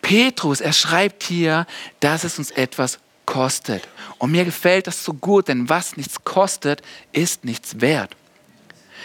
Petrus, 0.00 0.60
er 0.60 0.72
schreibt 0.72 1.22
hier, 1.22 1.66
dass 2.00 2.24
es 2.24 2.38
uns 2.38 2.50
etwas 2.50 2.98
kostet. 3.26 3.86
Und 4.18 4.32
mir 4.32 4.44
gefällt 4.44 4.86
das 4.86 5.04
so 5.04 5.14
gut, 5.14 5.48
denn 5.48 5.68
was 5.68 5.96
nichts 5.96 6.24
kostet, 6.24 6.82
ist 7.12 7.44
nichts 7.44 7.80
wert. 7.80 8.16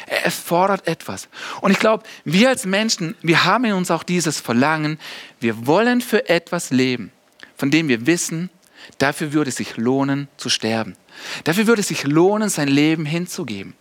Es 0.07 0.35
fordert 0.35 0.87
etwas. 0.87 1.27
Und 1.59 1.71
ich 1.71 1.79
glaube, 1.79 2.03
wir 2.23 2.47
als 2.49 2.65
Menschen, 2.65 3.15
wir 3.21 3.43
haben 3.43 3.65
in 3.65 3.73
uns 3.73 3.91
auch 3.91 4.03
dieses 4.03 4.39
Verlangen, 4.39 4.99
wir 5.41 5.67
wollen 5.67 5.99
für 5.99 6.29
etwas 6.29 6.71
leben, 6.71 7.11
von 7.57 7.71
dem 7.71 7.89
wir 7.89 8.05
wissen, 8.05 8.49
dafür 8.99 9.33
würde 9.33 9.49
es 9.49 9.57
sich 9.57 9.75
lohnen 9.75 10.29
zu 10.37 10.49
sterben. 10.49 10.95
Dafür 11.43 11.67
würde 11.67 11.81
es 11.81 11.89
sich 11.89 12.03
lohnen, 12.03 12.47
sein 12.47 12.69
Leben 12.69 13.05
hinzugeben. 13.05 13.73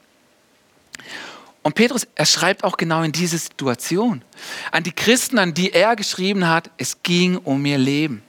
Und 1.62 1.74
Petrus, 1.74 2.06
er 2.14 2.26
schreibt 2.26 2.64
auch 2.64 2.76
genau 2.76 3.02
in 3.02 3.12
diese 3.12 3.38
Situation. 3.38 4.22
An 4.72 4.82
die 4.82 4.92
Christen, 4.92 5.38
an 5.38 5.54
die 5.54 5.72
er 5.72 5.94
geschrieben 5.94 6.48
hat, 6.48 6.70
es 6.76 7.02
ging 7.02 7.36
um 7.36 7.64
ihr 7.66 7.78
Leben. 7.78 8.22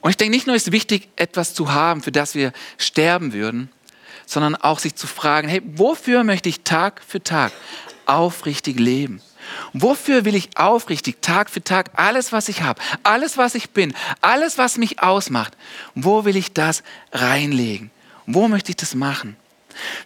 Und 0.00 0.10
ich 0.10 0.16
denke, 0.16 0.34
nicht 0.34 0.46
nur 0.46 0.56
ist 0.56 0.66
es 0.66 0.72
wichtig, 0.72 1.08
etwas 1.16 1.54
zu 1.54 1.72
haben, 1.72 2.02
für 2.02 2.12
das 2.12 2.34
wir 2.34 2.52
sterben 2.76 3.32
würden, 3.32 3.70
sondern 4.26 4.56
auch 4.56 4.78
sich 4.78 4.94
zu 4.94 5.06
fragen, 5.06 5.48
hey, 5.48 5.62
wofür 5.64 6.24
möchte 6.24 6.48
ich 6.48 6.62
Tag 6.62 7.02
für 7.06 7.22
Tag 7.22 7.52
aufrichtig 8.06 8.78
leben? 8.78 9.20
Wofür 9.72 10.24
will 10.24 10.34
ich 10.34 10.56
aufrichtig 10.56 11.20
Tag 11.20 11.50
für 11.50 11.62
Tag 11.62 11.90
alles, 11.94 12.32
was 12.32 12.48
ich 12.48 12.62
habe, 12.62 12.80
alles, 13.02 13.36
was 13.36 13.54
ich 13.54 13.70
bin, 13.70 13.94
alles, 14.20 14.58
was 14.58 14.78
mich 14.78 15.02
ausmacht, 15.02 15.56
wo 15.94 16.24
will 16.24 16.36
ich 16.36 16.52
das 16.52 16.82
reinlegen? 17.12 17.90
Wo 18.26 18.48
möchte 18.48 18.70
ich 18.70 18.76
das 18.76 18.94
machen? 18.94 19.36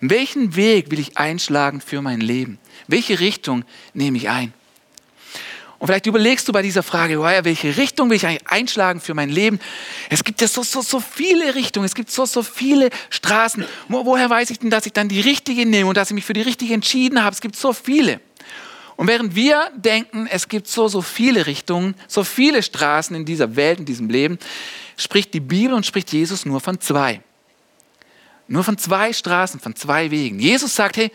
Welchen 0.01 0.57
Weg 0.57 0.91
will 0.91 1.01
ich 1.01 1.19
einschlagen 1.19 1.81
für 1.81 2.01
mein 2.01 2.21
Leben? 2.21 2.59
Welche 2.87 3.21
Richtung 3.21 3.65
nehme 3.95 4.17
ich 4.17 4.29
ein? 4.29 4.53
Und 5.79 5.89
vielleicht 5.89 6.07
überlegst 6.07 6.49
du 6.49 6.53
bei 6.53 6.63
dieser 6.63 6.83
Frage, 6.83 7.21
welche 7.21 7.77
Richtung 7.77 8.09
will 8.09 8.17
ich 8.17 8.27
eigentlich 8.27 8.49
einschlagen 8.49 9.01
für 9.01 9.13
mein 9.13 9.29
Leben? 9.29 9.61
Es 10.09 10.25
gibt 10.25 10.41
ja 10.41 10.49
so, 10.49 10.63
so, 10.63 10.81
so 10.81 11.01
viele 11.01 11.55
Richtungen, 11.55 11.85
es 11.85 11.95
gibt 11.95 12.11
so, 12.11 12.25
so 12.25 12.43
viele 12.43 12.89
Straßen. 13.11 13.65
woher 13.89 14.31
weiß 14.31 14.51
ich 14.51 14.59
denn, 14.59 14.71
dass 14.71 14.87
ich 14.87 14.95
dann 14.95 15.09
die 15.09 15.21
richtige 15.21 15.67
nehme 15.67 15.89
und 15.89 15.97
dass 15.97 16.11
ich 16.11 16.15
mich 16.15 16.25
für 16.25 16.33
die 16.33 16.43
richtige 16.43 16.73
entschieden 16.73 17.23
habe? 17.23 17.35
Es 17.35 17.43
gibt 17.43 17.57
so 17.57 17.75
viele. 17.75 18.21
Und 18.97 19.09
während 19.09 19.35
wir 19.35 19.71
denken, 19.77 20.27
es 20.27 20.49
gibt 20.49 20.69
so, 20.69 20.89
so 20.89 21.03
viele 21.03 21.47
Richtungen, 21.47 21.95
so 22.09 22.25
viele 22.25 22.63
Straßen 22.63 23.15
in 23.15 23.27
dieser 23.27 23.55
Welt, 23.55 23.79
in 23.79 23.85
diesem 23.85 24.09
Leben, 24.09 24.39
spricht 24.97 25.35
die 25.35 25.41
Bibel 25.41 25.75
und 25.75 25.85
spricht 25.85 26.11
Jesus 26.13 26.47
nur 26.47 26.61
von 26.61 26.81
zwei. 26.81 27.21
Nur 28.49 28.65
von 28.65 28.79
zwei 28.79 29.13
Straßen, 29.13 29.61
von 29.61 29.77
zwei 29.77 30.11
Wegen. 30.11 30.39
Jesus 30.39 30.75
sagt, 30.75 30.97
hey, 30.97 31.13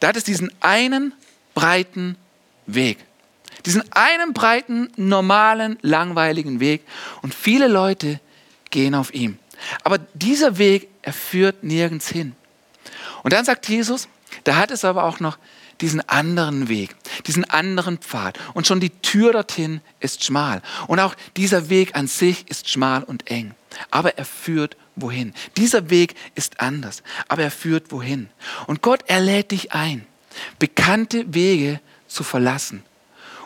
da 0.00 0.08
hat 0.08 0.16
es 0.16 0.24
diesen 0.24 0.52
einen 0.60 1.14
breiten 1.54 2.16
Weg. 2.66 2.98
Diesen 3.66 3.84
einen 3.92 4.32
breiten, 4.32 4.90
normalen, 4.96 5.78
langweiligen 5.82 6.60
Weg. 6.60 6.82
Und 7.22 7.34
viele 7.34 7.68
Leute 7.68 8.20
gehen 8.70 8.94
auf 8.94 9.14
ihm. 9.14 9.38
Aber 9.84 9.98
dieser 10.14 10.58
Weg, 10.58 10.88
er 11.02 11.12
führt 11.12 11.62
nirgends 11.62 12.08
hin. 12.08 12.34
Und 13.22 13.32
dann 13.32 13.44
sagt 13.44 13.68
Jesus, 13.68 14.08
da 14.44 14.56
hat 14.56 14.70
es 14.70 14.84
aber 14.84 15.04
auch 15.04 15.20
noch 15.20 15.38
diesen 15.80 16.06
anderen 16.08 16.68
Weg, 16.68 16.94
diesen 17.26 17.44
anderen 17.44 17.98
Pfad. 17.98 18.38
Und 18.54 18.66
schon 18.66 18.80
die 18.80 18.90
Tür 18.90 19.32
dorthin 19.32 19.80
ist 20.00 20.24
schmal. 20.24 20.62
Und 20.86 21.00
auch 21.00 21.14
dieser 21.36 21.68
Weg 21.70 21.96
an 21.96 22.06
sich 22.06 22.48
ist 22.48 22.68
schmal 22.68 23.02
und 23.04 23.30
eng. 23.30 23.54
Aber 23.90 24.16
er 24.18 24.24
führt 24.24 24.76
wohin. 24.96 25.34
Dieser 25.56 25.90
Weg 25.90 26.14
ist 26.34 26.60
anders, 26.60 27.02
aber 27.28 27.42
er 27.42 27.50
führt 27.50 27.90
wohin. 27.90 28.28
Und 28.66 28.82
Gott, 28.82 29.04
er 29.06 29.20
lädt 29.20 29.50
dich 29.50 29.72
ein, 29.72 30.06
bekannte 30.58 31.34
Wege 31.34 31.80
zu 32.06 32.24
verlassen 32.24 32.84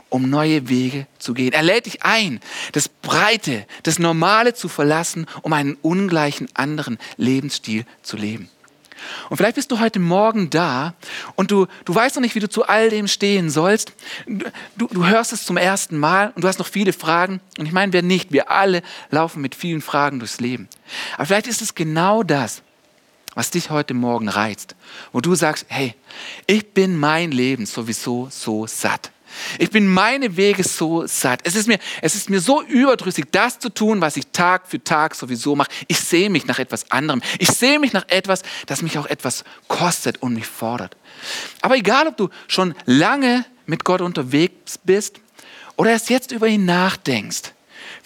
um 0.08 0.28
neue 0.30 0.68
Wege 0.68 1.06
zu 1.18 1.34
gehen. 1.34 1.52
Er 1.52 1.62
lädt 1.62 1.86
dich 1.86 2.02
ein, 2.02 2.40
das 2.72 2.88
Breite, 2.88 3.66
das 3.82 3.98
Normale 3.98 4.54
zu 4.54 4.68
verlassen, 4.68 5.26
um 5.42 5.52
einen 5.52 5.76
ungleichen 5.82 6.48
anderen 6.54 6.98
Lebensstil 7.16 7.84
zu 8.02 8.16
leben. 8.16 8.48
Und 9.28 9.36
vielleicht 9.36 9.56
bist 9.56 9.70
du 9.70 9.78
heute 9.78 9.98
Morgen 9.98 10.50
da 10.50 10.94
und 11.34 11.50
du, 11.50 11.66
du 11.84 11.94
weißt 11.94 12.16
noch 12.16 12.22
nicht, 12.22 12.34
wie 12.34 12.40
du 12.40 12.48
zu 12.48 12.66
all 12.66 12.90
dem 12.90 13.08
stehen 13.08 13.50
sollst. 13.50 13.92
Du, 14.76 14.86
du 14.86 15.06
hörst 15.06 15.32
es 15.32 15.44
zum 15.44 15.56
ersten 15.56 15.98
Mal 15.98 16.32
und 16.34 16.42
du 16.42 16.48
hast 16.48 16.58
noch 16.58 16.66
viele 16.66 16.92
Fragen. 16.92 17.40
Und 17.58 17.66
ich 17.66 17.72
meine, 17.72 17.92
wer 17.92 18.02
nicht, 18.02 18.32
wir 18.32 18.50
alle 18.50 18.82
laufen 19.10 19.42
mit 19.42 19.54
vielen 19.54 19.82
Fragen 19.82 20.18
durchs 20.18 20.40
Leben. 20.40 20.68
Aber 21.16 21.26
vielleicht 21.26 21.46
ist 21.46 21.62
es 21.62 21.74
genau 21.74 22.22
das, 22.22 22.62
was 23.34 23.50
dich 23.50 23.70
heute 23.70 23.94
Morgen 23.94 24.28
reizt, 24.28 24.74
wo 25.12 25.20
du 25.20 25.34
sagst, 25.34 25.66
hey, 25.68 25.94
ich 26.46 26.72
bin 26.72 26.96
mein 26.96 27.32
Leben 27.32 27.66
sowieso 27.66 28.28
so 28.30 28.66
satt. 28.66 29.10
Ich 29.58 29.70
bin 29.70 29.86
meine 29.86 30.36
Wege 30.36 30.64
so 30.64 31.06
satt. 31.06 31.40
Es 31.44 31.54
ist, 31.54 31.68
mir, 31.68 31.78
es 32.02 32.14
ist 32.14 32.30
mir 32.30 32.40
so 32.40 32.62
überdrüssig, 32.62 33.26
das 33.30 33.58
zu 33.58 33.68
tun, 33.68 34.00
was 34.00 34.16
ich 34.16 34.26
Tag 34.32 34.66
für 34.66 34.82
Tag 34.82 35.14
sowieso 35.14 35.56
mache. 35.56 35.70
Ich 35.88 35.98
sehe 36.00 36.30
mich 36.30 36.46
nach 36.46 36.58
etwas 36.58 36.90
anderem. 36.90 37.22
Ich 37.38 37.48
sehe 37.48 37.78
mich 37.78 37.92
nach 37.92 38.08
etwas, 38.08 38.42
das 38.66 38.82
mich 38.82 38.98
auch 38.98 39.06
etwas 39.06 39.44
kostet 39.68 40.22
und 40.22 40.34
mich 40.34 40.46
fordert. 40.46 40.96
Aber 41.62 41.76
egal, 41.76 42.06
ob 42.06 42.16
du 42.16 42.28
schon 42.48 42.74
lange 42.84 43.44
mit 43.66 43.84
Gott 43.84 44.00
unterwegs 44.00 44.78
bist 44.78 45.20
oder 45.76 45.90
erst 45.90 46.10
jetzt 46.10 46.32
über 46.32 46.46
ihn 46.46 46.64
nachdenkst, 46.64 47.52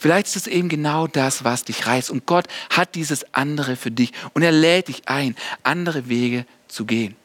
Vielleicht 0.00 0.28
ist 0.28 0.37
es 0.37 0.46
eben 0.46 0.70
genau 0.70 1.06
das, 1.06 1.44
was 1.44 1.64
dich 1.64 1.87
reißt. 1.87 2.08
Und 2.08 2.25
Gott 2.25 2.46
hat 2.70 2.94
dieses 2.94 3.34
andere 3.34 3.76
für 3.76 3.90
dich. 3.90 4.12
Und 4.32 4.42
er 4.42 4.50
lädt 4.50 4.88
dich 4.88 5.02
ein, 5.06 5.37
andere 5.62 6.08
Wege 6.08 6.46
zu 6.68 6.87
gehen. 6.87 7.16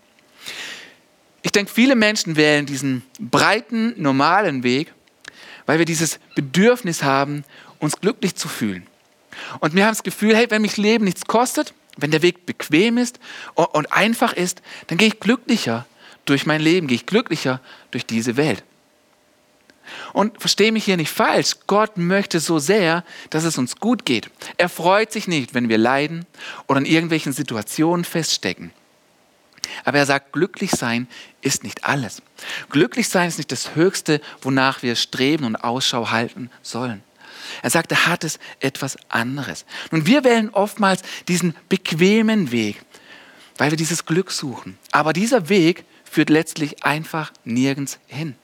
Ich 1.45 1.51
denke, 1.51 1.71
viele 1.71 1.95
Menschen 1.95 2.37
wählen 2.37 2.65
diesen 2.65 3.03
breiten, 3.19 3.93
normalen 4.01 4.63
Weg, 4.63 4.91
weil 5.67 5.77
wir 5.77 5.85
dieses 5.85 6.19
Bedürfnis 6.33 7.03
haben, 7.03 7.43
uns 7.77 8.01
glücklich 8.01 8.33
zu 8.35 8.47
fühlen. 8.47 8.87
Und 9.59 9.75
wir 9.75 9.83
haben 9.83 9.91
das 9.91 10.01
Gefühl, 10.01 10.35
hey, 10.35 10.49
wenn 10.49 10.63
mich 10.63 10.77
Leben 10.77 11.05
nichts 11.05 11.25
kostet, 11.25 11.75
wenn 11.97 12.09
der 12.09 12.23
Weg 12.23 12.47
bequem 12.47 12.97
ist 12.97 13.19
und 13.53 13.93
einfach 13.93 14.33
ist, 14.33 14.63
dann 14.87 14.97
gehe 14.97 15.09
ich 15.09 15.19
glücklicher 15.19 15.85
durch 16.25 16.47
mein 16.47 16.61
Leben, 16.61 16.87
gehe 16.87 16.95
ich 16.95 17.05
glücklicher 17.05 17.61
durch 17.91 18.07
diese 18.07 18.37
Welt. 18.37 18.63
Und 20.13 20.39
verstehe 20.39 20.71
mich 20.71 20.85
hier 20.85 20.97
nicht 20.97 21.11
falsch, 21.11 21.57
Gott 21.67 21.95
möchte 21.95 22.39
so 22.39 22.57
sehr, 22.57 23.03
dass 23.29 23.43
es 23.43 23.59
uns 23.59 23.75
gut 23.75 24.03
geht. 24.03 24.31
Er 24.57 24.67
freut 24.67 25.11
sich 25.11 25.27
nicht, 25.27 25.53
wenn 25.53 25.69
wir 25.69 25.77
leiden 25.77 26.25
oder 26.65 26.79
in 26.79 26.87
irgendwelchen 26.87 27.33
Situationen 27.33 28.03
feststecken. 28.03 28.71
Aber 29.83 29.97
er 29.97 30.05
sagt, 30.05 30.33
glücklich 30.33 30.71
sein 30.71 31.07
ist 31.41 31.63
nicht 31.63 31.85
alles. 31.85 32.21
Glücklich 32.69 33.09
sein 33.09 33.27
ist 33.27 33.37
nicht 33.37 33.51
das 33.51 33.75
Höchste, 33.75 34.21
wonach 34.41 34.83
wir 34.83 34.95
streben 34.95 35.45
und 35.45 35.55
Ausschau 35.55 36.11
halten 36.11 36.49
sollen. 36.61 37.03
Er 37.61 37.69
sagt, 37.69 37.91
er 37.91 38.07
hat 38.07 38.23
es 38.23 38.39
etwas 38.59 38.97
anderes. 39.09 39.65
Nun, 39.91 40.05
wir 40.05 40.23
wählen 40.23 40.49
oftmals 40.49 41.01
diesen 41.27 41.55
bequemen 41.69 42.51
Weg, 42.51 42.81
weil 43.57 43.71
wir 43.71 43.77
dieses 43.77 44.05
Glück 44.05 44.31
suchen. 44.31 44.77
Aber 44.91 45.13
dieser 45.13 45.49
Weg 45.49 45.85
führt 46.03 46.29
letztlich 46.29 46.83
einfach 46.83 47.31
nirgends 47.43 47.99
hin. 48.07 48.35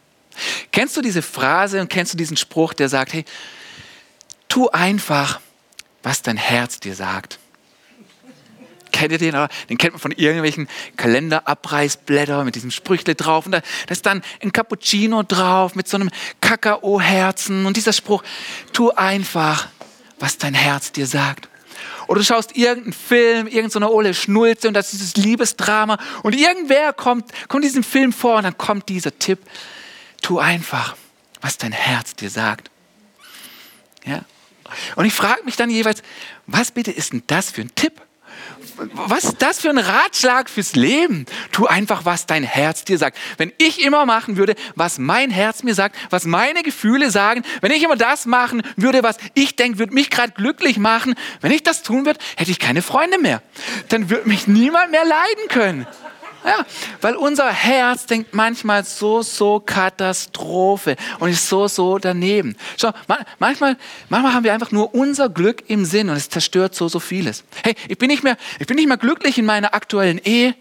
Kennst 0.72 0.96
du 0.96 1.02
diese 1.02 1.22
Phrase 1.22 1.82
und 1.82 1.90
kennst 1.90 2.14
du 2.14 2.18
diesen 2.18 2.38
Spruch, 2.38 2.74
der 2.74 2.90
sagt, 2.90 3.14
hey, 3.14 3.26
tu 4.48 4.70
einfach, 4.70 5.40
was 6.04 6.22
dein 6.22 6.38
Herz 6.38 6.80
dir 6.80 6.96
sagt. 6.96 7.40
Kennt 8.92 9.12
ihr 9.12 9.18
den? 9.18 9.36
Den 9.70 9.78
kennt 9.78 9.94
man 9.94 10.00
von 10.00 10.12
irgendwelchen 10.12 10.68
Kalenderabreißblättern 10.98 12.46
mit 12.46 12.56
diesem 12.56 12.72
Sprüchle 12.72 13.16
drauf. 13.16 13.46
Und 13.46 13.54
da, 13.54 13.62
da 13.62 13.92
ist 13.92 14.06
dann 14.06 14.22
ein 14.42 14.52
Cappuccino 14.52 15.24
drauf 15.24 15.76
mit 15.76 15.88
so 15.88 15.98
einem 15.98 16.10
Kakao-Herzen. 16.42 17.66
Und 17.66 17.78
dieser 17.78 17.94
Spruch, 17.94 18.24
tu 18.74 18.92
einfach, 18.92 19.68
was 20.20 20.38
dein 20.38 20.54
Herz 20.54 20.92
dir 20.92 21.08
sagt. 21.08 21.50
Oder 22.08 22.20
du 22.20 22.26
schaust 22.26 22.58
irgendeinen 22.58 22.94
Film, 22.94 23.48
irgendeine 23.48 23.86
so 23.86 23.94
Ole 23.94 24.14
Schnulze 24.14 24.68
und 24.68 24.74
das 24.74 24.92
ist 24.92 25.02
dieses 25.02 25.16
Liebesdrama. 25.16 25.98
Und 26.24 26.36
irgendwer 26.36 26.94
kommt, 26.94 27.32
kommt 27.48 27.64
diesem 27.64 27.84
Film 27.84 28.12
vor 28.12 28.38
und 28.38 28.44
dann 28.44 28.58
kommt 28.58 28.90
dieser 28.90 29.18
Tipp 29.18 29.40
Tu 30.22 30.38
einfach, 30.38 30.96
was 31.42 31.58
dein 31.58 31.72
Herz 31.72 32.16
dir 32.16 32.30
sagt. 32.30 32.70
Ja? 34.06 34.22
Und 34.96 35.06
ich 35.06 35.14
frage 35.14 35.44
mich 35.44 35.56
dann 35.56 35.70
jeweils, 35.70 36.04
was 36.48 36.72
bitte 36.72 36.92
ist 36.92 37.14
denn 37.14 37.24
das 37.28 37.50
für 37.50 37.62
ein 37.62 37.74
Tipp? 37.76 38.02
Was 38.94 39.26
ist 39.26 39.42
das 39.42 39.60
für 39.60 39.70
ein 39.70 39.78
Ratschlag 39.78 40.50
fürs 40.50 40.76
Leben? 40.76 41.26
Tu 41.52 41.66
einfach, 41.66 42.06
was 42.06 42.26
dein 42.26 42.44
Herz 42.44 42.84
dir 42.84 42.98
sagt. 42.98 43.18
Wenn 43.38 43.52
ich 43.58 43.84
immer 43.84 44.06
machen 44.06 44.38
würde, 44.38 44.56
was 44.76 44.98
mein 44.98 45.30
Herz 45.30 45.64
mir 45.64 45.76
sagt, 45.76 45.96
was 46.10 46.26
meine 46.26 46.64
Gefühle 46.64 47.12
sagen, 47.12 47.44
wenn 47.62 47.72
ich 47.72 47.84
immer 47.84 47.96
das 47.96 48.26
machen 48.26 48.64
würde, 48.76 49.04
was 49.04 49.18
ich 49.34 49.56
denke, 49.56 49.80
würde 49.80 49.94
mich 49.94 50.10
gerade 50.10 50.34
glücklich 50.34 50.78
machen, 50.78 51.16
wenn 51.42 51.52
ich 51.52 51.64
das 51.64 51.84
tun 51.84 52.06
würde, 52.06 52.20
hätte 52.36 52.52
ich 52.52 52.60
keine 52.60 52.82
Freunde 52.82 53.18
mehr. 53.18 53.42
Dann 53.90 54.10
würde 54.10 54.28
mich 54.28 54.48
niemand 54.48 54.92
mehr 54.92 55.06
leiden 55.06 55.48
können. 55.50 55.88
Ja, 56.44 56.66
weil 57.02 57.16
unser 57.16 57.52
Herz 57.52 58.08
denkt 58.08 58.34
manchmal 58.34 58.84
so, 58.84 59.22
so 59.22 59.60
Katastrophe 59.60 60.96
und 61.20 61.30
ist 61.30 61.48
so, 61.48 61.68
so 61.68 62.00
daneben. 62.00 62.56
Schau, 62.80 62.92
manchmal, 63.38 63.78
manchmal 64.10 64.34
haben 64.34 64.44
wir 64.44 64.54
einfach 64.54 64.72
nur 64.72 64.96
unser 64.96 65.30
Glück 65.30 65.64
im 65.68 65.86
Sinn 65.86 66.10
und 66.10 66.16
es 66.16 66.30
zerstört 66.30 66.74
so, 66.74 66.88
so 66.88 67.00
vieles. 67.00 67.44
Hey, 67.64 67.76
ich 67.88 67.98
bin 67.98 68.08
nicht 68.08 68.24
mehr, 68.24 68.38
ich 68.60 68.66
bin 68.66 68.76
nicht 68.76 68.88
mehr 68.88 68.98
glücklich 68.98 69.38
in 69.38 69.46
meiner 69.46 69.76
aktuellen 69.76 70.18
Ehe. 70.18 70.56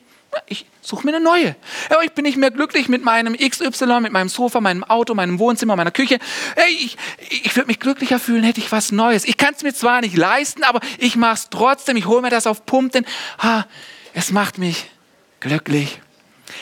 Ich 0.47 0.67
suche 0.83 1.07
mir 1.07 1.15
eine 1.15 1.25
neue. 1.25 1.57
Ja, 1.91 1.97
ich 2.03 2.13
bin 2.13 2.25
nicht 2.25 2.37
mehr 2.37 2.51
glücklich 2.51 2.89
mit 2.89 3.03
meinem 3.03 3.37
XY, 3.37 4.01
mit 4.01 4.13
meinem 4.13 4.29
Sofa, 4.29 4.61
meinem 4.61 4.85
Auto, 4.85 5.15
meinem 5.15 5.39
Wohnzimmer, 5.39 5.77
meiner 5.77 5.91
Küche. 5.91 6.19
Hey, 6.57 6.73
ich, 6.73 6.97
ich 7.31 7.57
würde 7.57 7.69
mich 7.69 7.81
glücklicher 7.81 8.21
fühlen, 8.21 8.45
hätte 8.45 8.61
ich 8.61 8.71
was 8.71 8.93
Neues. 8.93 9.25
Ich 9.25 9.39
kann 9.39 9.55
es 9.55 9.63
mir 9.63 9.73
zwar 9.73 10.03
nicht 10.03 10.17
leisten, 10.17 10.63
aber 10.63 10.81
ich 10.99 11.17
mache 11.17 11.35
es 11.35 11.49
trotzdem. 11.51 11.97
Ich 11.97 12.07
hole 12.07 12.23
mir 12.23 12.31
das 12.31 12.47
auf 12.47 12.67
Pump, 12.67 12.93
denn 12.93 13.07
ha, 13.39 13.67
es 14.13 14.31
macht 14.31 14.59
mich 14.59 14.87
glücklich. 15.41 16.01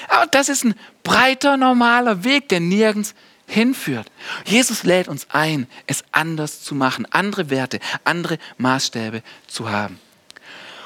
Aber 0.08 0.26
das 0.26 0.48
ist 0.48 0.64
ein 0.64 0.74
breiter, 1.02 1.56
normaler 1.56 2.24
Weg, 2.24 2.48
der 2.48 2.60
nirgends 2.60 3.14
hinführt. 3.46 4.10
Jesus 4.44 4.84
lädt 4.84 5.08
uns 5.08 5.26
ein, 5.30 5.66
es 5.86 6.04
anders 6.12 6.62
zu 6.62 6.74
machen, 6.74 7.06
andere 7.10 7.50
Werte, 7.50 7.80
andere 8.04 8.38
Maßstäbe 8.58 9.22
zu 9.46 9.70
haben. 9.70 9.98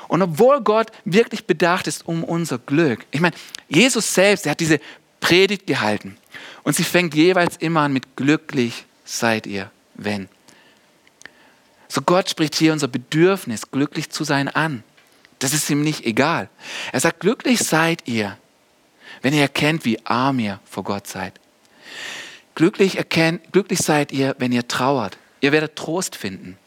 Und 0.09 0.23
obwohl 0.23 0.61
Gott 0.61 0.89
wirklich 1.05 1.47
bedacht 1.47 1.87
ist 1.87 2.07
um 2.07 2.23
unser 2.23 2.59
Glück, 2.59 3.05
ich 3.11 3.21
meine, 3.21 3.35
Jesus 3.69 4.15
selbst, 4.15 4.47
er 4.47 4.53
hat 4.53 4.61
diese 4.61 4.81
Predigt 5.21 5.67
gehalten 5.67 6.17
und 6.63 6.77
sie 6.77 6.85
fängt 6.85 7.15
jeweils 7.15 7.57
immer 7.57 7.81
an 7.81 7.93
mit 7.93 8.17
glücklich 8.17 8.85
seid 9.05 9.47
ihr, 9.47 9.71
wenn. 9.95 10.29
So 11.89 12.01
Gott 12.01 12.31
spricht 12.31 12.55
hier 12.55 12.73
unser 12.73 12.89
Bedürfnis, 12.89 13.71
glücklich 13.71 14.11
zu 14.11 14.25
sein 14.25 14.49
an. 14.49 14.83
Das 15.43 15.53
ist 15.53 15.69
ihm 15.71 15.83
nicht 15.83 16.07
egal. 16.07 16.49
Er 16.93 17.01
sagt, 17.01 17.19
glücklich 17.19 17.59
seid 17.59 18.07
ihr, 18.07 18.39
wenn 19.23 19.35
ihr 19.35 19.41
erkennt, 19.41 19.85
wie 19.85 19.99
arm 20.07 20.39
ihr 20.39 20.61
vor 20.65 20.85
Gott 20.85 21.09
seid. 21.09 21.35
Glücklich, 22.55 22.97
erkennt, 22.97 23.51
glücklich 23.51 23.81
seid 23.81 24.13
ihr, 24.13 24.37
wenn 24.39 24.53
ihr 24.53 24.69
trauert. 24.69 25.19
Ihr 25.41 25.51
werdet 25.51 25.75
Trost 25.75 26.15
finden. 26.15 26.59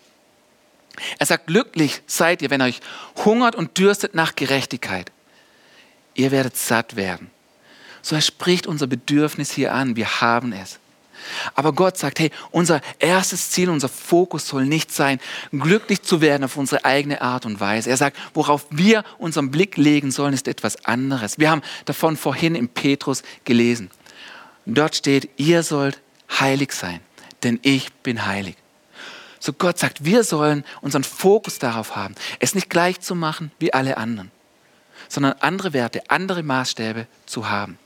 Er 1.19 1.25
sagt, 1.25 1.47
glücklich 1.47 2.01
seid 2.05 2.41
ihr, 2.41 2.49
wenn 2.49 2.61
euch 2.61 2.81
hungert 3.23 3.55
und 3.55 3.77
dürstet 3.77 4.13
nach 4.13 4.35
Gerechtigkeit. 4.35 5.09
Ihr 6.13 6.31
werdet 6.31 6.57
satt 6.57 6.97
werden. 6.97 7.31
So 8.01 8.15
er 8.15 8.21
spricht 8.21 8.67
unser 8.67 8.87
Bedürfnis 8.87 9.51
hier 9.51 9.73
an. 9.73 9.95
Wir 9.95 10.19
haben 10.19 10.51
es. 10.51 10.79
Aber 11.53 11.73
Gott 11.73 11.97
sagt, 11.97 12.19
hey, 12.19 12.31
unser 12.51 12.81
erstes 12.99 13.51
Ziel, 13.51 13.69
unser 13.69 13.89
Fokus 13.89 14.47
soll 14.47 14.65
nicht 14.65 14.91
sein, 14.91 15.19
glücklich 15.51 16.01
zu 16.01 16.21
werden 16.21 16.43
auf 16.43 16.57
unsere 16.57 16.85
eigene 16.85 17.21
Art 17.21 17.45
und 17.45 17.59
Weise. 17.59 17.89
Er 17.89 17.97
sagt, 17.97 18.17
worauf 18.33 18.65
wir 18.69 19.03
unseren 19.17 19.51
Blick 19.51 19.77
legen 19.77 20.11
sollen, 20.11 20.33
ist 20.33 20.47
etwas 20.47 20.85
anderes. 20.85 21.39
Wir 21.39 21.49
haben 21.49 21.61
davon 21.85 22.17
vorhin 22.17 22.55
im 22.55 22.69
Petrus 22.69 23.23
gelesen. 23.43 23.89
Dort 24.65 24.95
steht, 24.95 25.29
ihr 25.37 25.63
sollt 25.63 26.01
heilig 26.39 26.71
sein, 26.71 26.99
denn 27.43 27.59
ich 27.61 27.93
bin 27.93 28.25
heilig. 28.25 28.55
So 29.39 29.53
Gott 29.53 29.77
sagt, 29.77 30.03
wir 30.03 30.23
sollen 30.23 30.63
unseren 30.81 31.03
Fokus 31.03 31.59
darauf 31.59 31.95
haben, 31.95 32.15
es 32.39 32.55
nicht 32.55 32.69
gleich 32.69 32.99
zu 32.99 33.13
machen 33.13 33.51
wie 33.59 33.73
alle 33.73 33.97
anderen, 33.97 34.31
sondern 35.07 35.33
andere 35.39 35.73
Werte, 35.73 36.09
andere 36.09 36.41
Maßstäbe 36.41 37.05
zu 37.27 37.47
haben. 37.47 37.77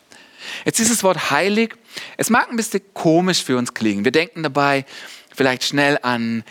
Jetzt 0.65 0.79
ist 0.79 0.91
das 0.91 1.03
Wort 1.03 1.31
heilig, 1.31 1.75
es 2.17 2.29
mag 2.29 2.49
ein 2.49 2.55
bisschen 2.55 2.81
komisch 2.93 3.43
für 3.43 3.57
uns 3.57 3.73
klingen. 3.73 4.05
Wir 4.05 4.11
denken 4.11 4.43
dabei 4.43 4.85
vielleicht 5.35 5.63
schnell 5.63 5.99
an, 6.01 6.43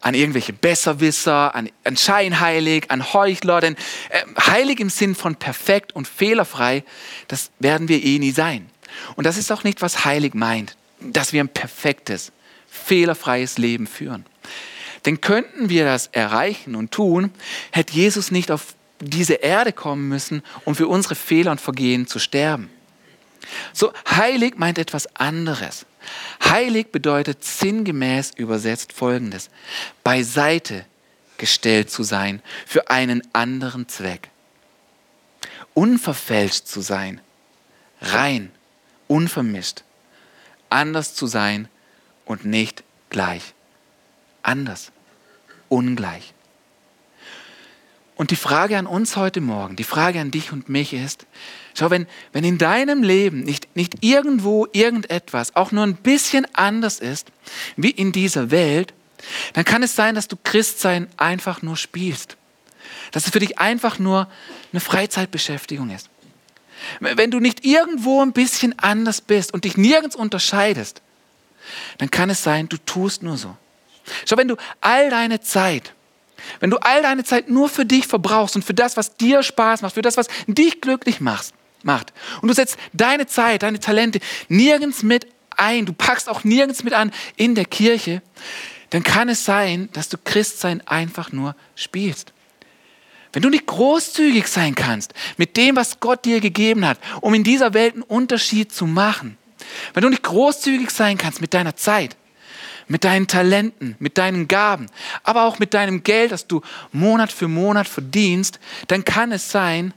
an 0.00 0.14
irgendwelche 0.14 0.52
Besserwisser, 0.52 1.54
an, 1.54 1.70
an 1.82 1.96
Scheinheilig, 1.96 2.90
an 2.90 3.12
Heuchler. 3.12 3.60
Denn 3.60 3.74
äh, 4.10 4.22
heilig 4.40 4.80
im 4.80 4.90
Sinn 4.90 5.14
von 5.14 5.36
perfekt 5.36 5.94
und 5.94 6.06
fehlerfrei, 6.06 6.84
das 7.28 7.50
werden 7.58 7.88
wir 7.88 8.02
eh 8.02 8.18
nie 8.18 8.32
sein. 8.32 8.68
Und 9.16 9.24
das 9.24 9.38
ist 9.38 9.50
auch 9.50 9.64
nicht, 9.64 9.82
was 9.82 10.04
heilig 10.04 10.34
meint, 10.34 10.76
dass 11.00 11.32
wir 11.32 11.42
ein 11.42 11.48
perfektes, 11.48 12.32
fehlerfreies 12.68 13.58
Leben 13.58 13.86
führen. 13.86 14.26
Denn 15.06 15.20
könnten 15.20 15.68
wir 15.68 15.84
das 15.84 16.08
erreichen 16.08 16.74
und 16.74 16.90
tun, 16.90 17.30
hätte 17.70 17.94
Jesus 17.94 18.30
nicht 18.30 18.50
auf 18.50 18.74
diese 19.00 19.34
Erde 19.34 19.72
kommen 19.72 20.08
müssen, 20.08 20.42
um 20.64 20.74
für 20.74 20.88
unsere 20.88 21.14
Fehler 21.14 21.50
und 21.50 21.60
Vergehen 21.60 22.06
zu 22.06 22.18
sterben. 22.18 22.70
So, 23.72 23.92
heilig 24.08 24.56
meint 24.56 24.78
etwas 24.78 25.06
anderes. 25.16 25.86
Heilig 26.44 26.92
bedeutet 26.92 27.44
sinngemäß 27.44 28.32
übersetzt 28.36 28.92
Folgendes. 28.92 29.50
Beiseite 30.02 30.84
gestellt 31.38 31.90
zu 31.90 32.02
sein 32.02 32.42
für 32.66 32.90
einen 32.90 33.22
anderen 33.32 33.88
Zweck. 33.88 34.30
Unverfälscht 35.72 36.66
zu 36.66 36.80
sein. 36.80 37.20
Rein, 38.00 38.52
unvermischt. 39.08 39.82
Anders 40.70 41.14
zu 41.14 41.26
sein 41.26 41.68
und 42.24 42.44
nicht 42.44 42.84
gleich. 43.10 43.54
Anders, 44.42 44.92
ungleich. 45.68 46.33
Und 48.16 48.30
die 48.30 48.36
Frage 48.36 48.78
an 48.78 48.86
uns 48.86 49.16
heute 49.16 49.40
Morgen, 49.40 49.74
die 49.74 49.84
Frage 49.84 50.20
an 50.20 50.30
dich 50.30 50.52
und 50.52 50.68
mich 50.68 50.92
ist, 50.92 51.26
schau, 51.76 51.90
wenn, 51.90 52.06
wenn 52.32 52.44
in 52.44 52.58
deinem 52.58 53.02
Leben 53.02 53.40
nicht, 53.40 53.74
nicht 53.74 54.04
irgendwo 54.04 54.68
irgendetwas 54.72 55.56
auch 55.56 55.72
nur 55.72 55.84
ein 55.84 55.96
bisschen 55.96 56.46
anders 56.54 57.00
ist 57.00 57.32
wie 57.76 57.90
in 57.90 58.12
dieser 58.12 58.52
Welt, 58.52 58.94
dann 59.54 59.64
kann 59.64 59.82
es 59.82 59.96
sein, 59.96 60.14
dass 60.14 60.28
du 60.28 60.36
Christsein 60.42 61.08
einfach 61.16 61.62
nur 61.62 61.76
spielst. 61.76 62.36
Dass 63.10 63.26
es 63.26 63.32
für 63.32 63.40
dich 63.40 63.58
einfach 63.58 63.98
nur 63.98 64.28
eine 64.72 64.80
Freizeitbeschäftigung 64.80 65.90
ist. 65.90 66.08
Wenn 67.00 67.30
du 67.30 67.40
nicht 67.40 67.64
irgendwo 67.64 68.20
ein 68.20 68.32
bisschen 68.32 68.78
anders 68.78 69.20
bist 69.20 69.52
und 69.52 69.64
dich 69.64 69.76
nirgends 69.76 70.14
unterscheidest, 70.14 71.02
dann 71.98 72.10
kann 72.10 72.30
es 72.30 72.42
sein, 72.42 72.68
du 72.68 72.76
tust 72.76 73.22
nur 73.22 73.38
so. 73.38 73.56
Schau, 74.26 74.36
wenn 74.36 74.48
du 74.48 74.56
all 74.80 75.10
deine 75.10 75.40
Zeit, 75.40 75.94
wenn 76.60 76.70
du 76.70 76.78
all 76.78 77.02
deine 77.02 77.24
Zeit 77.24 77.48
nur 77.48 77.68
für 77.68 77.84
dich 77.84 78.06
verbrauchst 78.06 78.56
und 78.56 78.64
für 78.64 78.74
das, 78.74 78.96
was 78.96 79.16
dir 79.16 79.42
Spaß 79.42 79.82
macht, 79.82 79.94
für 79.94 80.02
das, 80.02 80.16
was 80.16 80.28
dich 80.46 80.80
glücklich 80.80 81.20
macht, 81.20 81.52
macht 81.82 82.12
und 82.40 82.48
du 82.48 82.54
setzt 82.54 82.76
deine 82.92 83.26
Zeit, 83.26 83.62
deine 83.62 83.80
Talente 83.80 84.20
nirgends 84.48 85.02
mit 85.02 85.26
ein, 85.56 85.86
du 85.86 85.92
packst 85.92 86.28
auch 86.28 86.44
nirgends 86.44 86.82
mit 86.82 86.92
an 86.92 87.12
in 87.36 87.54
der 87.54 87.64
Kirche, 87.64 88.22
dann 88.90 89.02
kann 89.02 89.28
es 89.28 89.44
sein, 89.44 89.88
dass 89.92 90.08
du 90.08 90.16
Christsein 90.18 90.80
einfach 90.86 91.32
nur 91.32 91.56
spielst. 91.74 92.32
Wenn 93.32 93.42
du 93.42 93.50
nicht 93.50 93.66
großzügig 93.66 94.46
sein 94.46 94.76
kannst 94.76 95.12
mit 95.36 95.56
dem, 95.56 95.74
was 95.74 95.98
Gott 95.98 96.24
dir 96.24 96.40
gegeben 96.40 96.86
hat, 96.86 96.98
um 97.20 97.34
in 97.34 97.42
dieser 97.42 97.74
Welt 97.74 97.94
einen 97.94 98.02
Unterschied 98.02 98.72
zu 98.72 98.86
machen, 98.86 99.36
wenn 99.92 100.02
du 100.02 100.08
nicht 100.08 100.22
großzügig 100.22 100.90
sein 100.90 101.18
kannst 101.18 101.40
mit 101.40 101.52
deiner 101.52 101.74
Zeit, 101.74 102.16
mit 102.88 103.04
deinen 103.04 103.26
Talenten, 103.26 103.96
mit 103.98 104.18
deinen 104.18 104.48
Gaben, 104.48 104.86
aber 105.22 105.44
auch 105.44 105.58
mit 105.58 105.74
deinem 105.74 106.02
Geld, 106.02 106.32
das 106.32 106.46
du 106.46 106.60
Monat 106.92 107.32
für 107.32 107.48
Monat 107.48 107.88
verdienst, 107.88 108.58
dann 108.88 109.04
kann 109.04 109.32
es 109.32 109.50
sein, 109.50 109.94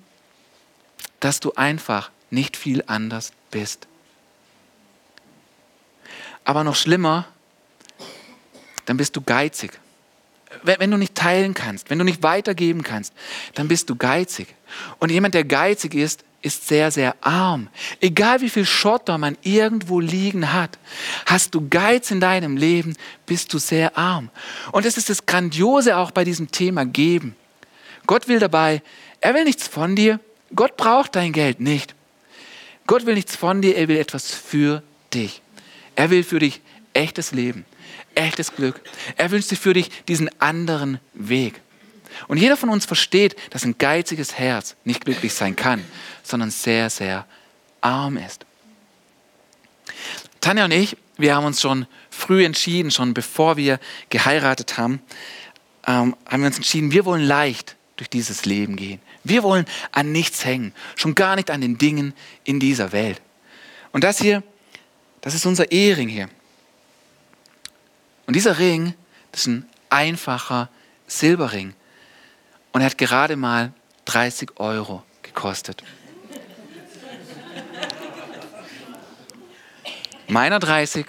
dass 1.19 1.39
du 1.39 1.53
einfach 1.53 2.11
nicht 2.29 2.57
viel 2.57 2.83
anders 2.87 3.31
bist. 3.51 3.87
Aber 6.43 6.63
noch 6.63 6.75
schlimmer, 6.75 7.25
dann 8.85 8.97
bist 8.97 9.15
du 9.15 9.21
geizig 9.21 9.79
wenn 10.63 10.91
du 10.91 10.97
nicht 10.97 11.15
teilen 11.15 11.53
kannst, 11.53 11.89
wenn 11.89 11.99
du 11.99 12.05
nicht 12.05 12.23
weitergeben 12.23 12.83
kannst, 12.83 13.13
dann 13.55 13.67
bist 13.67 13.89
du 13.89 13.95
geizig. 13.95 14.47
Und 14.99 15.11
jemand, 15.11 15.33
der 15.33 15.43
geizig 15.43 15.93
ist, 15.93 16.23
ist 16.41 16.67
sehr, 16.67 16.91
sehr 16.91 17.15
arm. 17.21 17.69
Egal 17.99 18.41
wie 18.41 18.49
viel 18.49 18.65
Schotter 18.65 19.17
man 19.17 19.37
irgendwo 19.41 19.99
liegen 19.99 20.53
hat, 20.53 20.77
hast 21.25 21.55
du 21.55 21.67
Geiz 21.67 22.11
in 22.11 22.19
deinem 22.19 22.57
Leben, 22.57 22.95
bist 23.25 23.53
du 23.53 23.57
sehr 23.57 23.97
arm. 23.97 24.29
Und 24.71 24.85
das 24.85 24.97
ist 24.97 25.09
das 25.09 25.25
Grandiose 25.25 25.97
auch 25.97 26.11
bei 26.11 26.23
diesem 26.23 26.51
Thema 26.51 26.85
Geben. 26.85 27.35
Gott 28.05 28.27
will 28.27 28.39
dabei, 28.39 28.81
er 29.19 29.33
will 29.33 29.43
nichts 29.43 29.67
von 29.67 29.95
dir. 29.95 30.19
Gott 30.55 30.77
braucht 30.77 31.15
dein 31.15 31.33
Geld 31.33 31.59
nicht. 31.59 31.95
Gott 32.85 33.05
will 33.05 33.15
nichts 33.15 33.35
von 33.35 33.61
dir, 33.61 33.75
er 33.75 33.87
will 33.89 33.97
etwas 33.97 34.31
für 34.31 34.81
dich. 35.13 35.41
Er 35.95 36.09
will 36.09 36.23
für 36.23 36.39
dich 36.39 36.61
echtes 36.93 37.31
Leben 37.31 37.65
echtes 38.17 38.53
Glück. 38.55 38.81
Er 39.15 39.31
wünscht 39.31 39.49
sich 39.49 39.59
für 39.59 39.73
dich 39.73 39.89
diesen 40.05 40.29
anderen 40.41 40.99
Weg. 41.13 41.61
Und 42.27 42.37
jeder 42.37 42.57
von 42.57 42.69
uns 42.69 42.85
versteht, 42.85 43.35
dass 43.51 43.65
ein 43.65 43.77
geiziges 43.77 44.37
Herz 44.37 44.75
nicht 44.83 45.05
glücklich 45.05 45.33
sein 45.33 45.55
kann, 45.55 45.83
sondern 46.23 46.51
sehr, 46.51 46.89
sehr 46.89 47.25
arm 47.81 48.17
ist. 48.17 48.45
Tanja 50.41 50.65
und 50.65 50.71
ich, 50.71 50.97
wir 51.17 51.35
haben 51.35 51.45
uns 51.45 51.61
schon 51.61 51.87
früh 52.09 52.45
entschieden, 52.45 52.91
schon 52.91 53.13
bevor 53.13 53.57
wir 53.57 53.79
geheiratet 54.09 54.77
haben, 54.77 55.01
ähm, 55.85 56.15
haben 56.27 56.41
wir 56.41 56.47
uns 56.47 56.57
entschieden, 56.57 56.91
wir 56.91 57.05
wollen 57.05 57.23
leicht 57.23 57.75
durch 57.95 58.09
dieses 58.09 58.45
Leben 58.45 58.75
gehen. 58.75 59.01
Wir 59.23 59.43
wollen 59.43 59.65
an 59.91 60.11
nichts 60.11 60.45
hängen, 60.45 60.73
schon 60.95 61.15
gar 61.15 61.35
nicht 61.35 61.49
an 61.49 61.61
den 61.61 61.77
Dingen 61.77 62.13
in 62.43 62.59
dieser 62.59 62.91
Welt. 62.91 63.21
Und 63.91 64.03
das 64.03 64.19
hier, 64.19 64.43
das 65.21 65.33
ist 65.33 65.45
unser 65.45 65.71
Ehering 65.71 66.07
hier. 66.07 66.29
Und 68.27 68.35
dieser 68.35 68.59
Ring, 68.59 68.93
das 69.31 69.41
ist 69.41 69.47
ein 69.47 69.69
einfacher 69.89 70.69
Silberring. 71.07 71.73
Und 72.77 72.81
er 72.81 72.91
hat 72.91 72.97
gerade 72.99 73.35
mal 73.35 73.73
30 74.05 74.59
Euro 74.59 75.01
gekostet. 75.23 75.83
Meiner 80.27 80.59
30, 80.59 81.07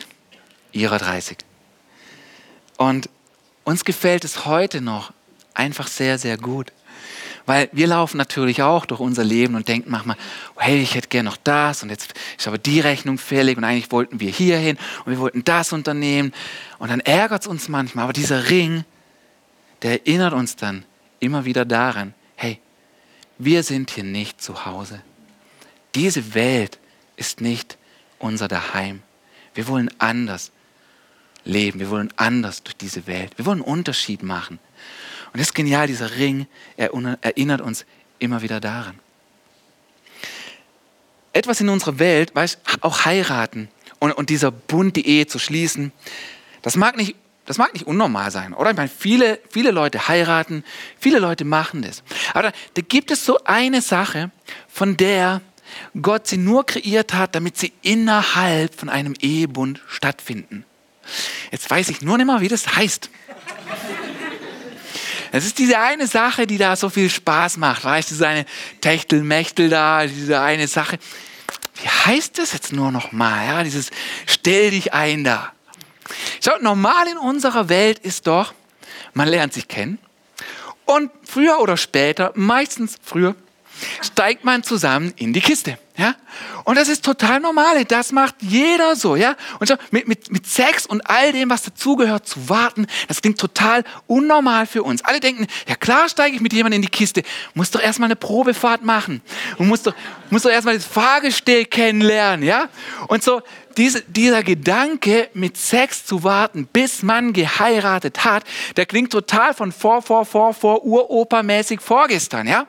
ihrer 0.73 0.97
30. 0.97 1.37
Und 2.79 3.11
uns 3.65 3.85
gefällt 3.85 4.25
es 4.25 4.47
heute 4.47 4.81
noch 4.81 5.13
einfach 5.53 5.89
sehr, 5.89 6.17
sehr 6.17 6.39
gut. 6.39 6.73
Weil 7.45 7.69
wir 7.73 7.87
laufen 7.87 8.17
natürlich 8.17 8.63
auch 8.63 8.87
durch 8.87 9.01
unser 9.01 9.25
Leben 9.25 9.55
und 9.55 9.69
denken 9.69 9.91
manchmal, 9.91 10.17
hey, 10.57 10.81
ich 10.81 10.95
hätte 10.95 11.09
gerne 11.09 11.29
noch 11.29 11.37
das 11.37 11.83
und 11.83 11.91
jetzt 11.91 12.15
ist 12.39 12.49
aber 12.49 12.57
die 12.57 12.81
Rechnung 12.81 13.19
fällig 13.19 13.59
und 13.59 13.65
eigentlich 13.65 13.93
wollten 13.93 14.21
wir 14.21 14.31
hier 14.31 14.57
hin 14.57 14.79
und 15.05 15.13
wir 15.13 15.19
wollten 15.19 15.45
das 15.45 15.75
unternehmen. 15.75 16.33
Und 16.79 16.91
dann 16.91 17.01
ärgert 17.01 17.43
es 17.43 17.47
uns 17.47 17.69
manchmal, 17.69 18.05
aber 18.05 18.15
dieser 18.15 18.49
Ring, 18.49 18.87
der 19.83 20.07
erinnert 20.07 20.33
uns 20.33 20.57
dann 20.57 20.87
immer 21.21 21.45
wieder 21.45 21.65
daran, 21.65 22.15
hey, 22.37 22.61
wir 23.39 23.63
sind 23.63 23.91
hier 23.91 24.05
nicht 24.05 24.43
zu 24.43 24.67
Hause. 24.67 25.03
Diese 25.95 26.35
Welt 26.35 26.79
ist 27.17 27.41
nicht 27.41 27.79
unser 28.19 28.49
Daheim. 28.49 29.03
Wir 29.55 29.69
wollen 29.69 29.91
anders 29.99 30.53
leben, 31.45 31.81
wir 31.81 31.91
wollen 31.91 32.13
anders 32.17 32.63
durch 32.63 32.77
diese 32.77 33.07
Welt. 33.07 33.37
Wir 33.37 33.47
wollen 33.47 33.63
einen 33.63 33.73
Unterschied 33.73 34.23
machen. 34.23 34.59
Und 35.33 35.41
das 35.41 35.49
ist 35.49 35.55
genial, 35.55 35.87
dieser 35.87 36.17
Ring 36.17 36.47
erinnert 36.77 37.61
uns 37.61 37.85
immer 38.19 38.43
wieder 38.43 38.61
daran. 38.61 38.99
Etwas 41.33 41.61
in 41.61 41.69
unserer 41.69 41.99
Welt, 41.99 42.35
weißt, 42.35 42.59
auch 42.81 43.05
heiraten 43.05 43.69
und, 43.99 44.13
und 44.13 44.31
dieser 44.31 44.51
Bund, 44.51 44.97
die 44.97 45.07
Ehe 45.07 45.27
zu 45.27 45.39
schließen, 45.39 45.93
das 46.63 46.77
mag 46.77 46.97
nicht, 46.97 47.15
das 47.49 47.57
mag 47.57 47.73
nicht 47.73 47.87
unnormal 47.87 48.31
sein, 48.31 48.53
oder? 48.53 48.73
Ich 48.73 48.77
meine, 48.77 48.91
viele, 48.91 49.41
viele 49.49 49.71
Leute 49.71 50.07
heiraten, 50.07 50.65
viele 51.01 51.19
Leute 51.19 51.47
machen 51.47 51.81
das. 51.81 52.03
Aber 52.35 52.43
da, 52.43 52.53
da 52.75 52.83
gibt 52.83 53.11
es 53.11 53.25
so 53.25 53.43
eine 53.45 53.81
Sache, 53.81 54.31
von 54.69 54.99
der 54.99 55.41
Gott 56.03 56.27
sie 56.27 56.37
nur 56.37 56.67
kreiert 56.67 57.15
hat, 57.15 57.35
damit 57.35 57.57
sie 57.57 57.73
innerhalb 57.81 58.79
von 58.79 58.91
einem 58.91 59.15
Ehebund 59.19 59.81
stattfinden. 59.89 60.67
Jetzt 61.51 61.71
weiß 61.71 61.89
ich 61.89 62.03
nur 62.03 62.19
nicht 62.19 62.27
mal, 62.27 62.43
wie 62.43 62.49
das 62.49 62.77
heißt. 62.77 63.09
Es 65.33 65.47
ist 65.47 65.59
diese 65.59 65.79
eine 65.79 66.07
Sache, 66.07 66.47
die 66.47 66.59
da 66.59 66.77
so 66.77 66.91
viel 66.91 67.09
Spaß 67.09 67.57
macht. 67.57 67.83
Weißt 67.83 68.11
du, 68.11 68.15
diese 68.15 68.29
eine 68.29 68.45
Techtelmechtel 68.83 69.71
da, 69.71 70.07
diese 70.07 70.39
eine 70.43 70.69
Sache. 70.69 70.99
Wie 71.83 71.89
heißt 71.89 72.37
das 72.37 72.53
jetzt 72.53 72.75
nur 72.75 72.93
noch 72.93 73.13
mal? 73.13 73.47
Ja, 73.47 73.65
dieses 73.65 73.91
Stell 74.27 74.71
dich 74.71 74.93
ein 74.93 75.25
da. 75.25 75.53
Schaut, 76.45 76.63
normal 76.63 77.09
in 77.09 77.19
unserer 77.19 77.69
Welt 77.69 77.99
ist 77.99 78.27
doch, 78.27 78.55
man 79.15 79.29
lernt 79.29 79.53
sich 79.53 79.69
kennen 79.69 79.99
und 80.85 81.11
früher 81.23 81.61
oder 81.61 81.77
später, 81.77 82.33
meistens 82.35 82.97
früher, 83.03 83.35
steigt 84.03 84.45
man 84.45 84.63
zusammen 84.63 85.13
in 85.17 85.33
die 85.33 85.41
Kiste. 85.41 85.79
Ja? 85.97 86.15
Und 86.65 86.77
das 86.77 86.89
ist 86.89 87.05
total 87.05 87.41
normal. 87.41 87.85
Das 87.85 88.13
macht 88.13 88.37
jeder 88.41 88.97
so. 88.97 89.15
Ja? 89.15 89.37
Und 89.61 89.77
mit, 89.91 90.09
mit, 90.09 90.31
mit 90.31 90.47
Sex 90.47 90.87
und 90.87 91.03
all 91.09 91.33
dem, 91.33 91.51
was 91.51 91.63
dazugehört, 91.63 92.27
zu 92.27 92.49
warten, 92.49 92.87
das 93.07 93.21
klingt 93.21 93.39
total 93.39 93.85
unnormal 94.07 94.67
für 94.67 94.83
uns. 94.83 95.05
Alle 95.05 95.21
denken, 95.21 95.47
ja 95.69 95.75
klar 95.75 96.09
steige 96.09 96.37
ich 96.37 96.41
mit 96.41 96.53
jemandem 96.53 96.79
in 96.79 96.83
die 96.83 96.89
Kiste. 96.91 97.23
Muss 97.55 97.71
doch 97.71 97.81
erstmal 97.81 98.07
eine 98.07 98.17
Probefahrt 98.17 98.83
machen. 98.83 99.21
Und 99.59 99.69
muss 99.69 99.83
doch, 99.83 99.95
muss 100.31 100.43
doch 100.43 100.51
erstmal 100.51 100.75
das 100.75 100.87
Fahrgestell 100.87 101.65
kennenlernen. 101.67 102.47
Ja? 102.47 102.69
Und 103.09 103.23
so, 103.23 103.43
diese, 103.79 104.03
dieser 104.03 104.43
Gedanke, 104.43 105.31
mit 105.35 105.57
Sex 105.57 106.05
zu 106.05 106.25
warten, 106.25 106.67
bis 106.67 107.03
man 107.03 107.33
geheiratet 107.33 108.25
hat, 108.25 108.45
der 108.77 108.87
klingt 108.87 109.13
total 109.13 109.55
von 109.55 109.73
vor, 109.73 110.03
vor, 110.03 110.27
vor, 110.27 110.53
vor, 110.53 110.85
Uropa-mäßig 110.85 111.81
vorgestern. 111.81 112.47
Ja? 112.47 112.67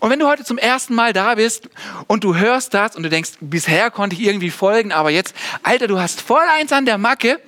Und 0.00 0.10
wenn 0.10 0.18
du 0.18 0.28
heute 0.28 0.44
zum 0.44 0.56
ersten 0.56 0.94
Mal 0.94 1.12
da 1.12 1.34
bist 1.34 1.68
und 2.06 2.24
du 2.24 2.36
hörst 2.36 2.72
das 2.72 2.96
und 2.96 3.02
du 3.02 3.10
denkst, 3.10 3.32
bisher 3.40 3.90
konnte 3.90 4.14
ich 4.16 4.22
irgendwie 4.22 4.50
folgen, 4.50 4.92
aber 4.92 5.10
jetzt, 5.10 5.34
Alter, 5.62 5.88
du 5.88 5.98
hast 5.98 6.20
voll 6.20 6.44
eins 6.56 6.72
an 6.72 6.86
der 6.86 6.98
Macke, 6.98 7.40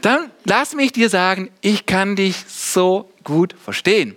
dann 0.00 0.30
lass 0.44 0.74
mich 0.74 0.92
dir 0.92 1.10
sagen, 1.10 1.50
ich 1.60 1.86
kann 1.86 2.16
dich 2.16 2.36
so 2.48 3.10
gut 3.24 3.54
verstehen. 3.62 4.16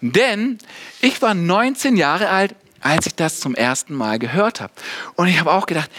Denn 0.00 0.58
ich 1.00 1.20
war 1.22 1.34
19 1.34 1.96
Jahre 1.96 2.28
alt, 2.28 2.54
als 2.80 3.06
ich 3.06 3.14
das 3.14 3.40
zum 3.40 3.54
ersten 3.54 3.94
Mal 3.94 4.18
gehört 4.18 4.60
habe. 4.60 4.72
Und 5.14 5.28
ich 5.28 5.38
habe 5.38 5.52
auch 5.52 5.66
gedacht, 5.66 5.90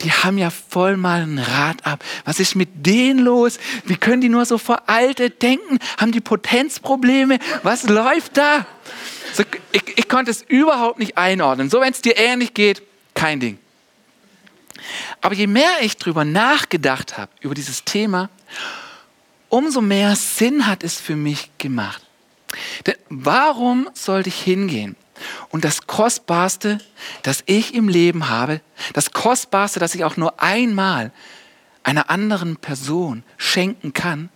die 0.00 0.12
haben 0.12 0.38
ja 0.38 0.50
voll 0.50 0.96
mal 0.96 1.22
ein 1.22 1.38
Rad 1.38 1.84
ab. 1.84 2.02
Was 2.24 2.40
ist 2.40 2.54
mit 2.54 2.86
denen 2.86 3.20
los? 3.20 3.58
Wie 3.84 3.96
können 3.96 4.20
die 4.20 4.28
nur 4.28 4.44
so 4.46 4.58
veraltet 4.58 5.42
denken? 5.42 5.78
Haben 5.98 6.12
die 6.12 6.20
Potenzprobleme? 6.20 7.38
Was 7.62 7.88
läuft 7.88 8.36
da? 8.36 8.66
So, 9.32 9.44
ich, 9.72 9.82
ich 9.96 10.08
konnte 10.08 10.30
es 10.30 10.42
überhaupt 10.42 10.98
nicht 10.98 11.18
einordnen. 11.18 11.70
So, 11.70 11.80
wenn 11.80 11.92
es 11.92 12.00
dir 12.00 12.16
ähnlich 12.16 12.54
geht, 12.54 12.82
kein 13.14 13.40
Ding. 13.40 13.58
Aber 15.20 15.34
je 15.34 15.46
mehr 15.46 15.82
ich 15.82 15.96
darüber 15.96 16.24
nachgedacht 16.24 17.18
habe, 17.18 17.30
über 17.40 17.54
dieses 17.54 17.84
Thema, 17.84 18.30
umso 19.48 19.80
mehr 19.80 20.16
Sinn 20.16 20.66
hat 20.66 20.82
es 20.82 20.98
für 20.98 21.16
mich 21.16 21.50
gemacht. 21.58 22.02
Denn 22.86 22.96
warum 23.08 23.88
sollte 23.94 24.30
ich 24.30 24.40
hingehen 24.40 24.96
und 25.50 25.64
das 25.64 25.86
Kostbarste, 25.86 26.78
das 27.22 27.42
ich 27.46 27.74
im 27.74 27.88
Leben 27.88 28.28
habe, 28.28 28.60
das 28.92 29.12
Kostbarste, 29.12 29.80
das 29.80 29.94
ich 29.94 30.04
auch 30.04 30.16
nur 30.16 30.42
einmal 30.42 31.12
einer 31.82 32.10
anderen 32.10 32.56
Person 32.56 33.22
schenken 33.36 33.92
kann, 33.92 34.28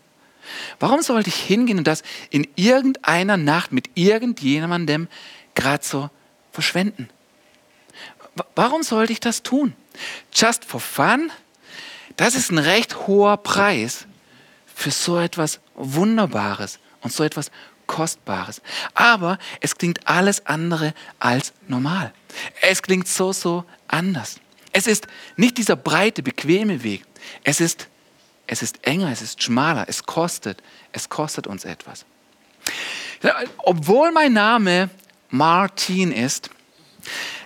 warum 0.81 1.03
sollte 1.03 1.29
ich 1.29 1.37
hingehen 1.37 1.79
und 1.79 1.87
das 1.87 2.03
in 2.31 2.47
irgendeiner 2.57 3.37
Nacht 3.37 3.73
mit 3.73 3.91
irgendjemandem 3.95 5.09
gerade 5.55 5.85
so 5.85 6.11
verschwenden? 6.53 7.09
Warum 8.55 8.83
sollte 8.83 9.13
ich 9.13 9.21
das 9.21 9.43
tun? 9.43 9.75
Just 10.33 10.65
for 10.65 10.81
fun? 10.81 11.31
Das 12.17 12.35
ist 12.35 12.51
ein 12.51 12.59
recht 12.59 13.07
hoher 13.07 13.37
Preis 13.37 14.07
für 14.75 14.91
so 14.91 15.19
etwas 15.19 15.61
Wunderbares 15.75 16.79
und 17.01 17.13
so 17.13 17.23
etwas 17.23 17.51
Kostbares. 17.87 18.63
Aber 18.95 19.39
es 19.61 19.77
klingt 19.77 20.07
alles 20.07 20.47
andere 20.47 20.95
als 21.19 21.53
normal. 21.69 22.13
Es 22.63 22.83
klingt 22.83 23.09
so, 23.09 23.33
so 23.33 23.65
anders. 23.89 24.41
Es 24.73 24.87
ist 24.87 25.07
nicht 25.37 25.59
dieser 25.59 25.77
breite, 25.77 26.23
bequeme 26.23 26.83
Weg. 26.83 27.05
Es 27.45 27.61
ist, 27.61 27.89
es 28.47 28.63
ist 28.63 28.87
enger, 28.87 29.11
es 29.13 29.23
ist 29.23 29.43
schmaler, 29.43 29.85
es 29.89 30.05
kostet, 30.05 30.63
es 30.93 31.09
kostet 31.09 31.47
uns 31.47 31.65
etwas. 31.65 32.05
Obwohl 33.59 34.13
mein 34.13 34.33
Name 34.33 34.91
Martin 35.31 36.13
ist, 36.13 36.51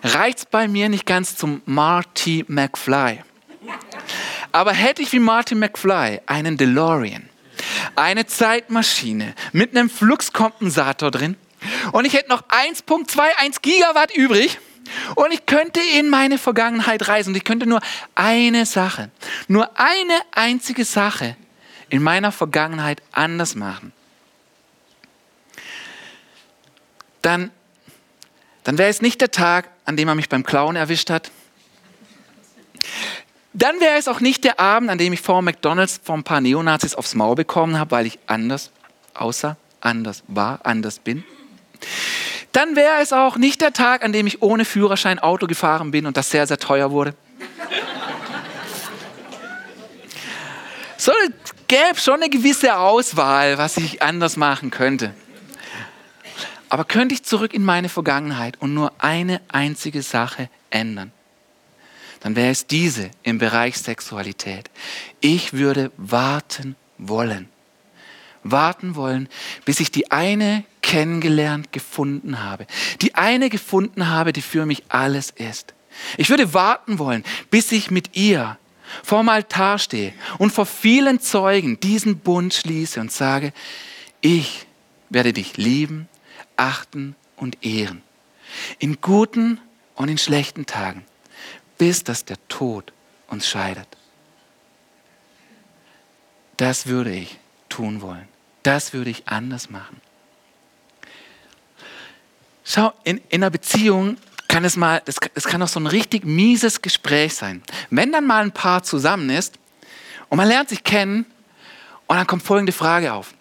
reicht 0.03 0.39
es 0.39 0.47
bei 0.47 0.69
mir 0.69 0.89
nicht 0.89 1.07
ganz 1.07 1.37
zum 1.37 1.63
Marty 1.67 2.45
McFly. 2.49 3.23
Aber 4.53 4.73
hätte 4.73 5.03
ich 5.03 5.13
wie 5.13 5.19
Marty 5.19 5.55
McFly 5.55 6.21
einen 6.27 6.57
DeLorean, 6.57 7.28
eine 7.97 8.27
Zeitmaschine 8.27 9.35
mit 9.53 9.77
einem 9.77 9.91
Fluxkompensator 9.91 11.11
drin 11.11 11.37
und 11.93 12.05
ich 12.05 12.15
hätte 12.15 12.29
noch 12.29 12.43
1.21 12.49 13.61
Gigawatt 13.63 14.15
übrig 14.15 14.59
und 15.15 15.33
ich 15.33 15.47
könnte 15.47 15.81
in 15.99 16.09
meine 16.09 16.39
Vergangenheit 16.39 17.09
reisen 17.09 17.31
und 17.31 17.37
ich 17.37 17.45
könnte 17.45 17.67
nur 17.67 17.81
eine 18.15 18.67
Sache, 18.67 19.11
nur 19.49 19.79
eine 19.79 20.15
einzige 20.33 20.85
Sache 20.85 21.37
in 21.91 22.03
meiner 22.03 22.33
Vergangenheit 22.33 23.03
anders 23.13 23.55
machen. 23.55 23.93
Dann, 27.23 27.51
dann 28.65 28.79
wäre 28.79 28.91
es 28.91 29.03
nicht 29.03 29.21
der 29.21 29.31
Tag, 29.31 29.71
an 29.85 29.97
dem 29.97 30.09
er 30.09 30.15
mich 30.15 30.29
beim 30.29 30.45
Klauen 30.45 30.77
erwischt 30.77 31.11
hat. 31.11 31.31
Dann 33.53 33.81
wäre 33.81 33.99
es 33.99 34.09
auch 34.09 34.21
nicht 34.21 34.45
der 34.45 34.61
Abend, 34.61 34.91
an 34.91 34.99
dem 34.99 35.13
ich 35.13 35.21
vor 35.21 35.43
McDonalds 35.43 36.01
vor 36.03 36.17
ein 36.17 36.25
paar 36.25 36.41
Neonazis 36.41 36.95
aufs 36.95 37.15
Maul 37.15 37.35
bekommen 37.35 37.79
habe, 37.79 37.91
weil 37.93 38.07
ich 38.07 38.19
anders 38.27 38.71
aussah, 39.15 39.57
anders 39.81 40.23
war, 40.29 40.61
anders 40.65 40.99
bin. 40.99 41.25
Dann 42.53 42.77
wäre 42.77 43.01
es 43.01 43.13
auch 43.13 43.37
nicht 43.37 43.61
der 43.61 43.73
Tag, 43.73 44.05
an 44.05 44.13
dem 44.13 44.27
ich 44.27 44.43
ohne 44.43 44.65
Führerschein 44.65 45.19
Auto 45.19 45.47
gefahren 45.47 45.91
bin 45.91 46.07
und 46.07 46.17
das 46.17 46.31
sehr, 46.31 46.47
sehr 46.47 46.59
teuer 46.59 46.91
wurde. 46.91 47.15
So 50.97 51.13
gäbe 51.69 51.99
schon 51.99 52.17
eine 52.17 52.29
gewisse 52.29 52.77
Auswahl, 52.77 53.57
was 53.57 53.77
ich 53.77 54.03
anders 54.03 54.37
machen 54.37 54.71
könnte. 54.71 55.15
Aber 56.69 56.85
könnte 56.85 57.15
ich 57.15 57.23
zurück 57.23 57.55
in 57.55 57.65
meine 57.65 57.89
Vergangenheit 57.89 58.57
und 58.61 58.75
nur 58.75 58.93
eine 58.99 59.41
einzige 59.49 60.03
Sache 60.03 60.51
ändern, 60.71 61.13
dann 62.21 62.37
wäre 62.37 62.51
es 62.51 62.67
diese 62.67 63.11
im 63.23 63.39
Bereich 63.39 63.79
Sexualität. 63.79 64.71
Ich 65.21 65.53
würde 65.53 65.93
warten 65.97 66.77
wollen. 66.99 67.49
Warten 68.43 68.95
wollen, 68.95 69.29
bis 69.65 69.81
ich 69.81 69.91
die 69.91 70.11
eine 70.11 70.65
kennengelernt, 70.83 71.73
gefunden 71.73 72.43
habe. 72.43 72.67
Die 73.03 73.15
eine 73.15 73.51
gefunden 73.51 74.09
habe, 74.09 74.33
die 74.33 74.43
für 74.43 74.65
mich 74.65 74.85
alles 74.89 75.31
ist. 75.31 75.75
Ich 76.17 76.31
würde 76.31 76.55
warten 76.55 76.99
wollen, 76.99 77.25
bis 77.51 77.73
ich 77.73 77.91
mit 77.91 78.17
ihr 78.17 78.57
vorm 79.03 79.29
Altar 79.29 79.79
stehe 79.79 80.13
und 80.39 80.51
vor 80.51 80.67
vielen 80.67 81.21
Zeugen 81.21 81.79
diesen 81.81 82.19
Bund 82.19 82.55
schließe 82.55 83.01
und 83.01 83.13
sage, 83.13 83.53
ich 84.21 84.67
werde 85.11 85.33
dich 85.33 85.57
lieben, 85.57 86.09
achten 86.57 87.15
und 87.37 87.65
ehren. 87.65 88.03
In 88.79 89.01
guten 89.01 89.61
und 89.95 90.09
in 90.09 90.19
schlechten 90.19 90.67
Tagen, 90.67 91.05
bis 91.79 92.05
dass 92.05 92.25
der 92.25 92.37
Tod 92.49 92.93
uns 93.29 93.49
scheidet. 93.49 93.87
Das 96.57 96.87
würde 96.87 97.15
ich 97.15 97.39
tun 97.69 98.03
wollen. 98.03 98.29
Das 98.63 98.93
würde 98.93 99.11
ich 99.11 99.29
anders 99.29 99.71
machen. 99.71 100.01
Schau, 102.65 102.93
in, 103.05 103.19
in 103.29 103.43
einer 103.43 103.51
Beziehung 103.51 104.19
kann 104.49 104.65
es 104.65 104.77
mal, 104.77 105.01
das, 105.05 105.17
das 105.35 105.45
kann 105.45 105.63
auch 105.63 105.69
so 105.69 105.79
ein 105.81 105.87
richtig 105.87 106.25
mieses 106.25 106.83
Gespräch 106.83 107.35
sein. 107.35 107.63
Wenn 107.91 108.13
dann 108.13 108.27
mal 108.27 108.43
ein 108.43 108.53
Paar 108.53 108.83
zusammen 108.83 109.31
ist 109.31 109.59
und 110.29 110.37
man 110.37 110.49
lernt 110.49 110.69
sich 110.69 110.85
kennen 110.85 111.25
und 112.07 112.17
dann 112.17 112.27
kommt 112.27 112.43
folgende 112.43 112.73
Frage 112.73 113.13
auf. 113.13 113.35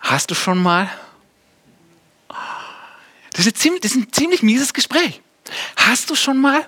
Hast 0.00 0.30
du 0.30 0.34
schon 0.34 0.58
mal 0.58 0.90
das 3.32 3.46
ist, 3.46 3.58
ziemlich, 3.58 3.80
das 3.80 3.92
ist 3.92 3.96
ein 3.96 4.12
ziemlich 4.12 4.42
mieses 4.42 4.74
Gespräch. 4.74 5.22
Hast 5.76 6.10
du 6.10 6.14
schon 6.14 6.38
mal? 6.38 6.66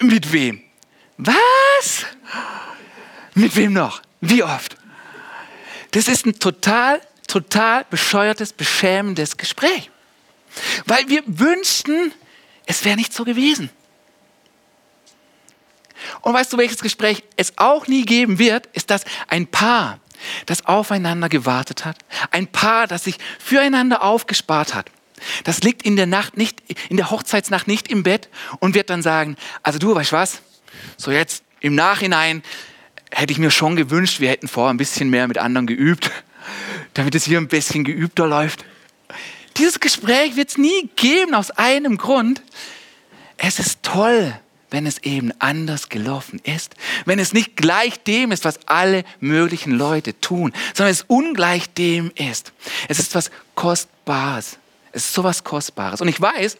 Mit 0.00 0.32
wem? 0.32 0.62
Was? 1.16 2.06
Mit 3.34 3.54
wem 3.56 3.72
noch? 3.72 4.02
Wie 4.20 4.42
oft? 4.42 4.76
Das 5.92 6.08
ist 6.08 6.26
ein 6.26 6.38
total, 6.38 7.00
total 7.26 7.84
bescheuertes, 7.90 8.52
beschämendes 8.52 9.36
Gespräch. 9.36 9.90
Weil 10.86 11.08
wir 11.08 11.22
wünschten, 11.26 12.12
es 12.66 12.84
wäre 12.84 12.96
nicht 12.96 13.12
so 13.12 13.24
gewesen. 13.24 13.70
Und 16.22 16.34
weißt 16.34 16.52
du, 16.52 16.58
welches 16.58 16.80
Gespräch 16.80 17.22
es 17.36 17.52
auch 17.56 17.86
nie 17.86 18.04
geben 18.04 18.38
wird, 18.38 18.66
ist 18.72 18.90
das 18.90 19.04
ein 19.28 19.46
Paar, 19.46 19.98
das 20.46 20.64
aufeinander 20.66 21.28
gewartet 21.28 21.84
hat. 21.84 21.98
Ein 22.30 22.46
Paar, 22.46 22.86
das 22.86 23.04
sich 23.04 23.16
füreinander 23.38 24.02
aufgespart 24.02 24.74
hat. 24.74 24.90
Das 25.44 25.62
liegt 25.62 25.82
in 25.82 25.96
der 25.96 26.06
Nacht 26.06 26.36
nicht, 26.36 26.62
in 26.88 26.96
der 26.96 27.10
Hochzeitsnacht 27.10 27.68
nicht 27.68 27.88
im 27.88 28.02
Bett 28.02 28.28
und 28.58 28.74
wird 28.74 28.90
dann 28.90 29.02
sagen, 29.02 29.36
also 29.62 29.78
du, 29.78 29.94
weißt 29.94 30.12
was? 30.12 30.42
So 30.96 31.10
jetzt 31.10 31.44
im 31.60 31.74
Nachhinein 31.74 32.42
hätte 33.10 33.32
ich 33.32 33.38
mir 33.38 33.50
schon 33.50 33.76
gewünscht, 33.76 34.20
wir 34.20 34.30
hätten 34.30 34.48
vorher 34.48 34.72
ein 34.72 34.78
bisschen 34.78 35.10
mehr 35.10 35.28
mit 35.28 35.38
anderen 35.38 35.66
geübt, 35.66 36.10
damit 36.94 37.14
es 37.14 37.24
hier 37.24 37.38
ein 37.38 37.48
bisschen 37.48 37.84
geübter 37.84 38.26
läuft. 38.26 38.64
Dieses 39.56 39.80
Gespräch 39.80 40.36
wird 40.36 40.50
es 40.50 40.58
nie 40.58 40.88
geben 40.96 41.34
aus 41.34 41.50
einem 41.50 41.96
Grund. 41.96 42.42
Es 43.36 43.58
ist 43.58 43.82
toll, 43.82 44.34
wenn 44.70 44.86
es 44.86 44.98
eben 44.98 45.32
anders 45.38 45.88
gelaufen 45.88 46.40
ist, 46.44 46.74
wenn 47.04 47.18
es 47.18 47.32
nicht 47.32 47.56
gleich 47.56 48.02
dem 48.02 48.32
ist, 48.32 48.44
was 48.44 48.66
alle 48.66 49.04
möglichen 49.18 49.72
Leute 49.72 50.18
tun, 50.20 50.52
sondern 50.74 50.92
es 50.92 51.04
ungleich 51.08 51.68
dem 51.74 52.12
ist. 52.14 52.52
Es 52.88 52.98
ist 52.98 53.14
was 53.14 53.30
Kostbares. 53.54 54.58
Es 54.92 55.06
ist 55.06 55.14
sowas 55.14 55.44
Kostbares. 55.44 56.00
Und 56.00 56.08
ich 56.08 56.20
weiß, 56.20 56.56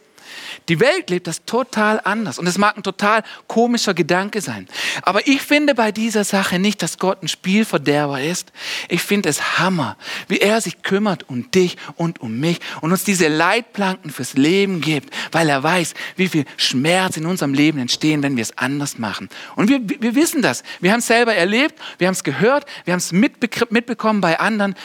die 0.69 0.79
Welt 0.79 1.09
lebt 1.09 1.27
das 1.27 1.43
total 1.45 1.99
anders 2.03 2.39
und 2.39 2.47
es 2.47 2.57
mag 2.57 2.77
ein 2.77 2.83
total 2.83 3.23
komischer 3.47 3.93
Gedanke 3.93 4.41
sein. 4.41 4.67
Aber 5.01 5.27
ich 5.27 5.41
finde 5.41 5.75
bei 5.75 5.91
dieser 5.91 6.23
Sache 6.23 6.59
nicht, 6.59 6.81
dass 6.81 6.97
Gott 6.97 7.23
ein 7.23 7.27
Spielverderber 7.27 8.21
ist. 8.21 8.51
Ich 8.89 9.01
finde 9.01 9.29
es 9.29 9.59
Hammer, 9.59 9.97
wie 10.27 10.39
er 10.39 10.61
sich 10.61 10.83
kümmert 10.83 11.29
um 11.29 11.49
dich 11.51 11.77
und 11.95 12.21
um 12.21 12.39
mich 12.39 12.59
und 12.81 12.91
uns 12.91 13.03
diese 13.03 13.27
Leitplanken 13.27 14.11
fürs 14.11 14.33
Leben 14.33 14.81
gibt, 14.81 15.13
weil 15.31 15.49
er 15.49 15.63
weiß, 15.63 15.93
wie 16.15 16.27
viel 16.27 16.45
Schmerz 16.57 17.17
in 17.17 17.25
unserem 17.25 17.53
Leben 17.53 17.79
entstehen, 17.79 18.23
wenn 18.23 18.35
wir 18.35 18.43
es 18.43 18.57
anders 18.57 18.97
machen. 18.97 19.29
Und 19.55 19.69
wir, 19.69 19.81
wir 20.01 20.15
wissen 20.15 20.41
das. 20.41 20.63
Wir 20.79 20.91
haben 20.91 20.99
es 20.99 21.07
selber 21.07 21.33
erlebt, 21.33 21.75
wir 21.97 22.07
haben 22.07 22.13
es 22.13 22.23
gehört, 22.23 22.65
wir 22.85 22.93
haben 22.93 22.99
es 22.99 23.11
mitbekommen 23.11 24.21
bei 24.21 24.39
anderen 24.39 24.75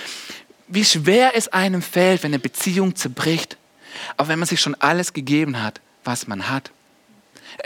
wie 0.68 0.85
schwer 0.85 1.33
es 1.35 1.48
einem 1.48 1.83
fällt, 1.83 2.22
wenn 2.22 2.31
eine 2.31 2.38
Beziehung 2.38 2.96
zerbricht, 2.96 3.57
auch 4.16 4.29
wenn 4.29 4.38
man 4.38 4.48
sich 4.48 4.61
schon 4.61 4.74
alles 4.76 5.12
gegeben 5.12 5.62
hat, 5.62 5.81
was 6.05 6.26
man 6.26 6.48
hat. 6.48 6.70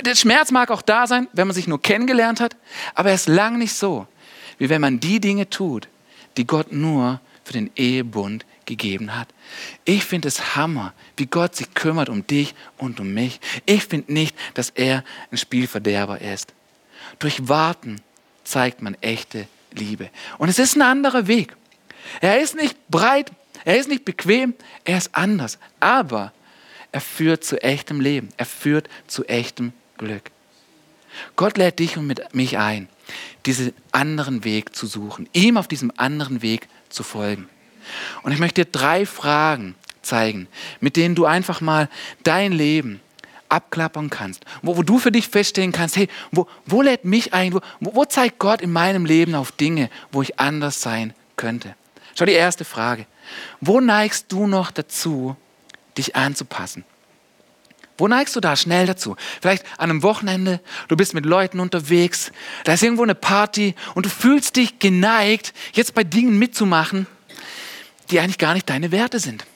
Der 0.04 0.14
Schmerz 0.14 0.50
mag 0.50 0.70
auch 0.70 0.82
da 0.82 1.06
sein, 1.06 1.28
wenn 1.32 1.48
man 1.48 1.54
sich 1.54 1.66
nur 1.66 1.80
kennengelernt 1.80 2.40
hat, 2.40 2.56
aber 2.94 3.08
er 3.10 3.14
ist 3.14 3.28
lang 3.28 3.58
nicht 3.58 3.74
so, 3.74 4.06
wie 4.58 4.68
wenn 4.68 4.80
man 4.80 5.00
die 5.00 5.20
Dinge 5.20 5.48
tut, 5.48 5.88
die 6.36 6.46
Gott 6.46 6.72
nur 6.72 7.20
für 7.44 7.54
den 7.54 7.70
Ehebund 7.74 8.44
gegeben 8.66 9.16
hat. 9.16 9.28
Ich 9.84 10.04
finde 10.04 10.28
es 10.28 10.54
Hammer, 10.54 10.92
wie 11.16 11.26
Gott 11.26 11.56
sich 11.56 11.74
kümmert 11.74 12.08
um 12.08 12.26
dich 12.26 12.54
und 12.78 13.00
um 13.00 13.12
mich. 13.12 13.40
Ich 13.66 13.84
finde 13.84 14.12
nicht, 14.12 14.36
dass 14.54 14.70
er 14.70 15.02
ein 15.32 15.38
Spielverderber 15.38 16.20
ist. 16.20 16.54
Durch 17.18 17.48
Warten 17.48 18.00
zeigt 18.44 18.82
man 18.82 18.94
echte 19.00 19.48
Liebe. 19.72 20.10
Und 20.38 20.48
es 20.48 20.58
ist 20.58 20.76
ein 20.76 20.82
anderer 20.82 21.26
Weg. 21.26 21.56
Er 22.20 22.40
ist 22.40 22.54
nicht 22.54 22.76
breit, 22.88 23.30
er 23.64 23.78
ist 23.78 23.88
nicht 23.88 24.04
bequem, 24.04 24.54
er 24.84 24.98
ist 24.98 25.14
anders. 25.14 25.58
Aber 25.80 26.32
er 26.92 27.00
führt 27.00 27.44
zu 27.44 27.62
echtem 27.62 28.00
Leben. 28.00 28.28
Er 28.36 28.46
führt 28.46 28.88
zu 29.06 29.24
echtem 29.24 29.72
Glück. 29.98 30.30
Gott 31.36 31.58
lädt 31.58 31.78
dich 31.78 31.96
und 31.96 32.34
mich 32.34 32.58
ein, 32.58 32.88
diesen 33.46 33.72
anderen 33.92 34.44
Weg 34.44 34.74
zu 34.74 34.86
suchen, 34.86 35.28
ihm 35.32 35.56
auf 35.56 35.68
diesem 35.68 35.92
anderen 35.96 36.42
Weg 36.42 36.68
zu 36.88 37.02
folgen. 37.02 37.48
Und 38.22 38.32
ich 38.32 38.38
möchte 38.38 38.64
dir 38.64 38.70
drei 38.70 39.06
Fragen 39.06 39.74
zeigen, 40.02 40.46
mit 40.80 40.96
denen 40.96 41.14
du 41.14 41.26
einfach 41.26 41.60
mal 41.60 41.88
dein 42.22 42.52
Leben 42.52 43.00
abklappern 43.48 44.10
kannst, 44.10 44.44
wo, 44.62 44.76
wo 44.76 44.82
du 44.84 44.98
für 44.98 45.10
dich 45.10 45.28
feststellen 45.28 45.72
kannst, 45.72 45.96
hey, 45.96 46.08
wo, 46.30 46.46
wo 46.66 46.82
lädt 46.82 47.04
mich 47.04 47.34
ein, 47.34 47.52
wo, 47.52 47.60
wo 47.80 48.04
zeigt 48.04 48.38
Gott 48.38 48.62
in 48.62 48.70
meinem 48.70 49.04
Leben 49.04 49.34
auf 49.34 49.50
Dinge, 49.52 49.90
wo 50.12 50.22
ich 50.22 50.38
anders 50.38 50.80
sein 50.80 51.14
könnte? 51.36 51.74
Schau 52.20 52.26
die 52.26 52.32
erste 52.32 52.66
Frage. 52.66 53.06
Wo 53.62 53.80
neigst 53.80 54.26
du 54.28 54.46
noch 54.46 54.70
dazu, 54.72 55.36
dich 55.96 56.16
anzupassen? 56.16 56.84
Wo 57.96 58.08
neigst 58.08 58.36
du 58.36 58.40
da 58.40 58.56
schnell 58.56 58.84
dazu? 58.84 59.16
Vielleicht 59.40 59.64
an 59.78 59.88
einem 59.88 60.02
Wochenende, 60.02 60.60
du 60.88 60.98
bist 60.98 61.14
mit 61.14 61.24
Leuten 61.24 61.60
unterwegs, 61.60 62.30
da 62.64 62.74
ist 62.74 62.82
irgendwo 62.82 63.04
eine 63.04 63.14
Party 63.14 63.74
und 63.94 64.04
du 64.04 64.10
fühlst 64.10 64.56
dich 64.56 64.78
geneigt, 64.78 65.54
jetzt 65.72 65.94
bei 65.94 66.04
Dingen 66.04 66.38
mitzumachen, 66.38 67.06
die 68.10 68.20
eigentlich 68.20 68.36
gar 68.36 68.52
nicht 68.52 68.68
deine 68.68 68.92
Werte 68.92 69.18
sind. 69.18 69.46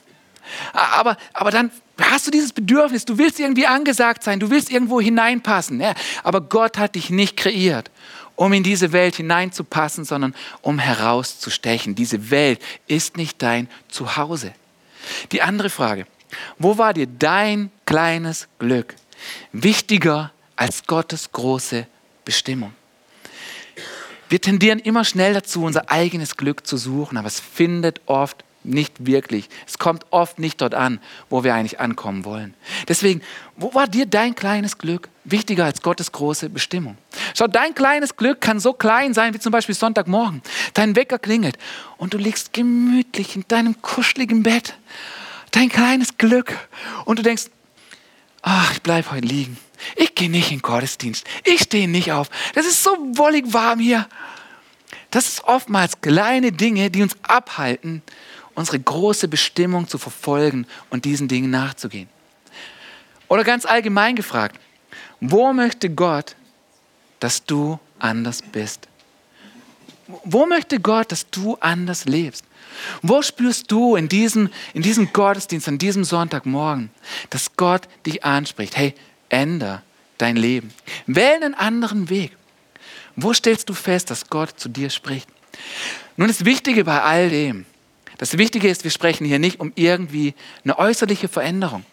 Aber, 0.73 1.19
aber 1.35 1.51
dann 1.51 1.71
hast 2.01 2.27
du 2.27 2.31
dieses 2.31 2.55
Bedürfnis, 2.55 3.05
du 3.05 3.19
willst 3.19 3.41
irgendwie 3.41 3.67
angesagt 3.67 4.23
sein, 4.23 4.41
du 4.41 4.49
willst 4.49 4.71
irgendwo 4.71 5.03
hineinpassen. 5.03 5.83
Ja, 5.83 5.93
aber 6.23 6.41
Gott 6.41 6.79
hat 6.79 6.95
dich 6.95 7.11
nicht 7.11 7.37
kreiert, 7.37 7.91
um 8.37 8.53
in 8.53 8.63
diese 8.63 8.93
Welt 8.93 9.17
hineinzupassen, 9.17 10.05
sondern 10.05 10.35
um 10.63 10.79
herauszustechen. 10.79 11.95
Diese 11.95 12.31
Welt 12.31 12.61
ist 12.87 13.17
nicht 13.17 13.43
dein 13.43 13.69
Zuhause. 13.89 14.53
Die 15.33 15.43
andere 15.43 15.71
Frage, 15.71 16.07
wo 16.59 16.79
war 16.79 16.95
dir 16.95 17.07
dein 17.07 17.71
kleines 17.87 18.49
Glück 18.59 18.95
wichtiger 19.53 20.33
als 20.57 20.87
Gottes 20.87 21.31
große 21.33 21.87
Bestimmung? 22.25 22.73
Wir 24.29 24.41
tendieren 24.41 24.79
immer 24.79 25.05
schnell 25.05 25.35
dazu, 25.35 25.63
unser 25.63 25.91
eigenes 25.91 26.37
Glück 26.37 26.67
zu 26.67 26.77
suchen, 26.77 27.19
aber 27.19 27.29
es 27.29 27.41
findet 27.41 28.01
oft 28.07 28.44
nicht 28.65 29.07
wirklich. 29.07 29.49
Es 29.67 29.79
kommt 29.79 30.07
oft 30.11 30.39
nicht 30.39 30.61
dort 30.61 30.75
an, 30.75 31.01
wo 31.31 31.45
wir 31.45 31.55
eigentlich 31.55 31.81
ankommen 31.81 32.25
wollen. 32.25 32.55
Deswegen, 32.89 33.21
wo 33.57 33.75
war 33.75 33.87
dir 33.87 34.07
dein 34.07 34.35
kleines 34.35 34.79
Glück 34.79 35.09
wichtiger 35.25 35.65
als 35.65 35.83
Gottes 35.83 36.13
große 36.13 36.49
Bestimmung? 36.49 36.97
Schau, 37.35 37.47
dein 37.47 37.75
kleines 37.75 38.17
Glück 38.17 38.41
kann 38.41 38.61
so 38.61 38.73
klein 38.73 39.15
sein 39.15 39.35
wie 39.35 39.39
zum 39.39 39.53
Beispiel 39.53 39.75
Sonntagmorgen. 39.75 40.43
Dein 40.73 40.97
Wecker 40.97 41.19
klingelt 41.19 41.59
und 41.97 42.15
du 42.15 42.19
liegst 42.19 42.53
gemütlich 42.53 43.37
in 43.37 43.45
deinem 43.49 43.81
kuscheligen 43.83 44.43
Bett 44.43 44.75
dein 45.55 45.69
kleines 45.69 46.19
Glück. 46.19 46.57
Und 47.05 47.19
du 47.19 47.23
denkst, 47.23 47.45
ach, 48.43 48.73
ich 48.73 48.83
bleibe 48.83 49.11
heute 49.13 49.27
liegen. 49.27 49.57
Ich 49.97 50.15
gehe 50.15 50.31
nicht 50.31 50.51
in 50.51 50.61
Gottesdienst. 50.61 51.27
Ich 51.45 51.63
stehe 51.63 51.89
nicht 51.89 52.13
auf. 52.13 52.29
Das 52.55 52.67
ist 52.67 52.83
so 52.83 52.91
wollig 53.17 53.53
warm 53.53 53.81
hier. 53.81 54.09
Das 55.11 55.29
ist 55.29 55.45
oftmals 55.45 56.01
kleine 56.01 56.53
Dinge, 56.53 56.91
die 56.91 57.03
uns 57.03 57.17
abhalten, 57.23 58.03
unsere 58.55 58.79
große 58.79 59.29
Bestimmung 59.29 59.89
zu 59.89 59.99
verfolgen 59.99 60.67
und 60.91 61.05
diesen 61.05 61.29
Dingen 61.29 61.51
nachzugehen. 61.51 62.09
Oder 63.29 63.45
ganz 63.45 63.65
allgemein 63.65 64.17
gefragt, 64.17 64.61
wo 65.21 65.53
möchte 65.53 65.91
Gott, 65.91 66.37
dass 67.21 67.45
du 67.45 67.79
anders 67.99 68.43
bist? 68.43 68.89
Wo 70.25 70.47
möchte 70.47 70.81
Gott, 70.81 71.11
dass 71.13 71.29
du 71.31 71.57
anders 71.61 72.05
lebst? 72.05 72.45
Wo 73.03 73.23
spürst 73.23 73.71
du 73.71 73.97
in 73.97 74.09
diesem, 74.09 74.51
in 74.75 74.83
diesem 74.83 75.13
Gottesdienst, 75.13 75.69
an 75.69 75.79
diesem 75.79 76.05
Sonntagmorgen, 76.05 76.91
dass 77.31 77.57
Gott 77.57 77.89
dich 78.05 78.25
anspricht? 78.25 78.77
Hey, 78.77 78.95
änder 79.29 79.83
dein 80.19 80.37
Leben. 80.37 80.73
Wähl 81.07 81.43
einen 81.43 81.55
anderen 81.55 82.11
Weg. 82.11 82.37
Wo 83.17 83.33
stellst 83.33 83.69
du 83.69 83.75
fest, 83.75 84.11
dass 84.11 84.29
Gott 84.29 84.59
zu 84.59 84.69
dir 84.69 84.91
spricht? 84.91 85.29
Nun, 86.17 86.29
das 86.29 86.45
Wichtige 86.45 86.85
bei 86.85 87.01
all 87.03 87.31
dem, 87.31 87.65
das 88.19 88.39
Wichtige 88.39 88.69
ist, 88.69 88.85
wir 88.85 88.91
sprechen 88.91 89.25
hier 89.25 89.39
nicht 89.39 89.61
um 89.61 89.73
irgendwie 89.75 90.35
eine 90.65 90.79
äußerliche 90.79 91.29
Veränderung. 91.29 91.85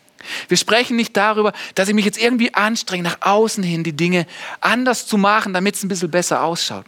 Wir 0.47 0.57
sprechen 0.57 0.95
nicht 0.95 1.17
darüber, 1.17 1.51
dass 1.75 1.89
ich 1.89 1.95
mich 1.95 2.05
jetzt 2.05 2.21
irgendwie 2.21 2.53
anstrenge, 2.53 3.03
nach 3.03 3.17
außen 3.21 3.63
hin 3.63 3.83
die 3.83 3.93
Dinge 3.93 4.27
anders 4.59 5.07
zu 5.07 5.17
machen, 5.17 5.53
damit 5.53 5.75
es 5.75 5.83
ein 5.83 5.87
bisschen 5.87 6.11
besser 6.11 6.43
ausschaut. 6.43 6.85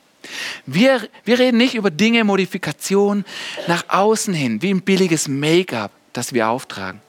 Wir, 0.65 1.07
wir 1.25 1.39
reden 1.39 1.57
nicht 1.57 1.75
über 1.75 1.91
Dinge, 1.91 2.23
Modifikationen 2.23 3.25
nach 3.67 3.85
außen 3.89 4.33
hin, 4.33 4.61
wie 4.61 4.73
ein 4.73 4.81
billiges 4.81 5.27
Make-up, 5.27 5.91
das 6.13 6.33
wir 6.33 6.47
auftragen. 6.47 7.01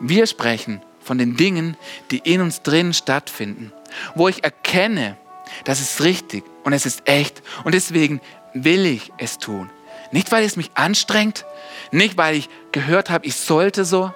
Wir 0.00 0.26
sprechen 0.26 0.82
von 1.00 1.18
den 1.18 1.36
Dingen, 1.36 1.76
die 2.10 2.18
in 2.18 2.40
uns 2.40 2.62
drin 2.62 2.94
stattfinden, 2.94 3.72
wo 4.14 4.28
ich 4.28 4.44
erkenne, 4.44 5.16
das 5.64 5.80
ist 5.80 6.02
richtig 6.02 6.44
und 6.64 6.72
es 6.72 6.86
ist 6.86 7.02
echt 7.08 7.42
und 7.64 7.74
deswegen 7.74 8.20
will 8.54 8.86
ich 8.86 9.12
es 9.18 9.38
tun. 9.38 9.70
Nicht, 10.12 10.30
weil 10.30 10.44
es 10.44 10.56
mich 10.56 10.70
anstrengt, 10.74 11.44
nicht, 11.90 12.16
weil 12.16 12.36
ich 12.36 12.48
gehört 12.70 13.10
habe, 13.10 13.26
ich 13.26 13.34
sollte 13.34 13.84
so, 13.84 14.12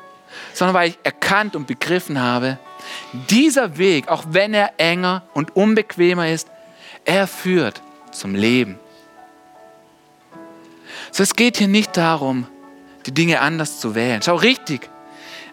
sondern 0.52 0.74
weil 0.74 0.90
ich 0.90 0.98
erkannt 1.02 1.56
und 1.56 1.66
begriffen 1.66 2.20
habe, 2.20 2.58
dieser 3.30 3.78
Weg, 3.78 4.08
auch 4.08 4.24
wenn 4.28 4.54
er 4.54 4.74
enger 4.78 5.22
und 5.34 5.56
unbequemer 5.56 6.28
ist, 6.28 6.48
er 7.04 7.26
führt 7.26 7.82
zum 8.12 8.34
Leben. 8.34 8.78
So, 11.10 11.22
es 11.22 11.34
geht 11.34 11.56
hier 11.56 11.68
nicht 11.68 11.96
darum, 11.96 12.46
die 13.06 13.12
Dinge 13.12 13.40
anders 13.40 13.80
zu 13.80 13.94
wählen. 13.94 14.20
Schau, 14.22 14.36
richtig, 14.36 14.90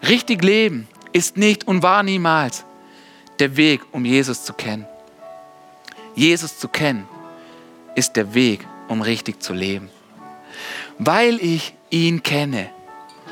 richtig 0.06 0.42
leben 0.44 0.88
ist 1.12 1.36
nicht 1.36 1.66
und 1.66 1.82
war 1.82 2.02
niemals 2.02 2.64
der 3.38 3.56
Weg, 3.56 3.80
um 3.92 4.04
Jesus 4.04 4.44
zu 4.44 4.52
kennen. 4.52 4.86
Jesus 6.14 6.58
zu 6.58 6.68
kennen 6.68 7.08
ist 7.94 8.16
der 8.16 8.34
Weg, 8.34 8.66
um 8.88 9.00
richtig 9.00 9.42
zu 9.42 9.52
leben. 9.52 9.88
Weil 10.98 11.38
ich 11.40 11.74
ihn 11.90 12.22
kenne, 12.22 12.70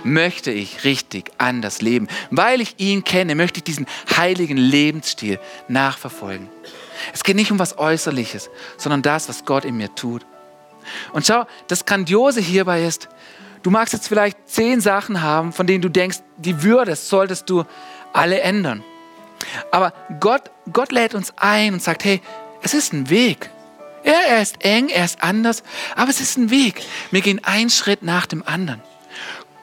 möchte 0.04 0.50
ich 0.50 0.84
richtig 0.84 1.30
anders 1.38 1.80
leben. 1.80 2.08
Weil 2.30 2.60
ich 2.60 2.74
ihn 2.78 3.04
kenne, 3.04 3.34
möchte 3.34 3.58
ich 3.58 3.64
diesen 3.64 3.86
heiligen 4.16 4.56
Lebensstil 4.56 5.38
nachverfolgen. 5.68 6.48
Es 7.12 7.24
geht 7.24 7.36
nicht 7.36 7.50
um 7.50 7.58
was 7.58 7.78
Äußerliches, 7.78 8.50
sondern 8.76 9.02
das, 9.02 9.28
was 9.28 9.44
Gott 9.44 9.64
in 9.64 9.76
mir 9.76 9.94
tut. 9.94 10.26
Und 11.12 11.26
schau, 11.26 11.44
das 11.68 11.84
Grandiose 11.84 12.40
hierbei 12.40 12.84
ist, 12.84 13.08
du 13.62 13.70
magst 13.70 13.92
jetzt 13.92 14.08
vielleicht 14.08 14.48
zehn 14.48 14.80
Sachen 14.80 15.22
haben, 15.22 15.52
von 15.52 15.66
denen 15.66 15.82
du 15.82 15.88
denkst, 15.88 16.18
die 16.36 16.62
würdest, 16.62 17.08
solltest 17.08 17.48
du 17.48 17.64
alle 18.12 18.40
ändern. 18.40 18.82
Aber 19.70 19.92
Gott, 20.20 20.50
Gott 20.72 20.92
lädt 20.92 21.14
uns 21.14 21.32
ein 21.36 21.74
und 21.74 21.82
sagt, 21.82 22.04
hey, 22.04 22.20
es 22.62 22.74
ist 22.74 22.92
ein 22.92 23.10
Weg. 23.10 23.50
Ja, 24.04 24.14
er 24.28 24.42
ist 24.42 24.64
eng, 24.64 24.88
er 24.88 25.04
ist 25.04 25.22
anders, 25.22 25.62
aber 25.94 26.10
es 26.10 26.20
ist 26.20 26.36
ein 26.36 26.50
Weg. 26.50 26.82
Wir 27.10 27.20
gehen 27.20 27.42
einen 27.44 27.70
Schritt 27.70 28.02
nach 28.02 28.26
dem 28.26 28.42
anderen. 28.46 28.82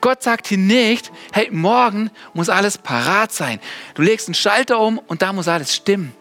Gott 0.02 0.24
sagt 0.24 0.48
hier 0.48 0.58
nicht, 0.58 1.12
hey, 1.34 1.50
morgen 1.52 2.10
muss 2.34 2.48
alles 2.48 2.78
parat 2.78 3.34
sein. 3.34 3.60
Du 3.96 4.02
legst 4.02 4.28
einen 4.28 4.36
Schalter 4.36 4.80
um 4.80 4.98
und 4.98 5.22
da 5.22 5.34
muss 5.34 5.48
alles 5.48 5.76
stimmen. 5.76 6.14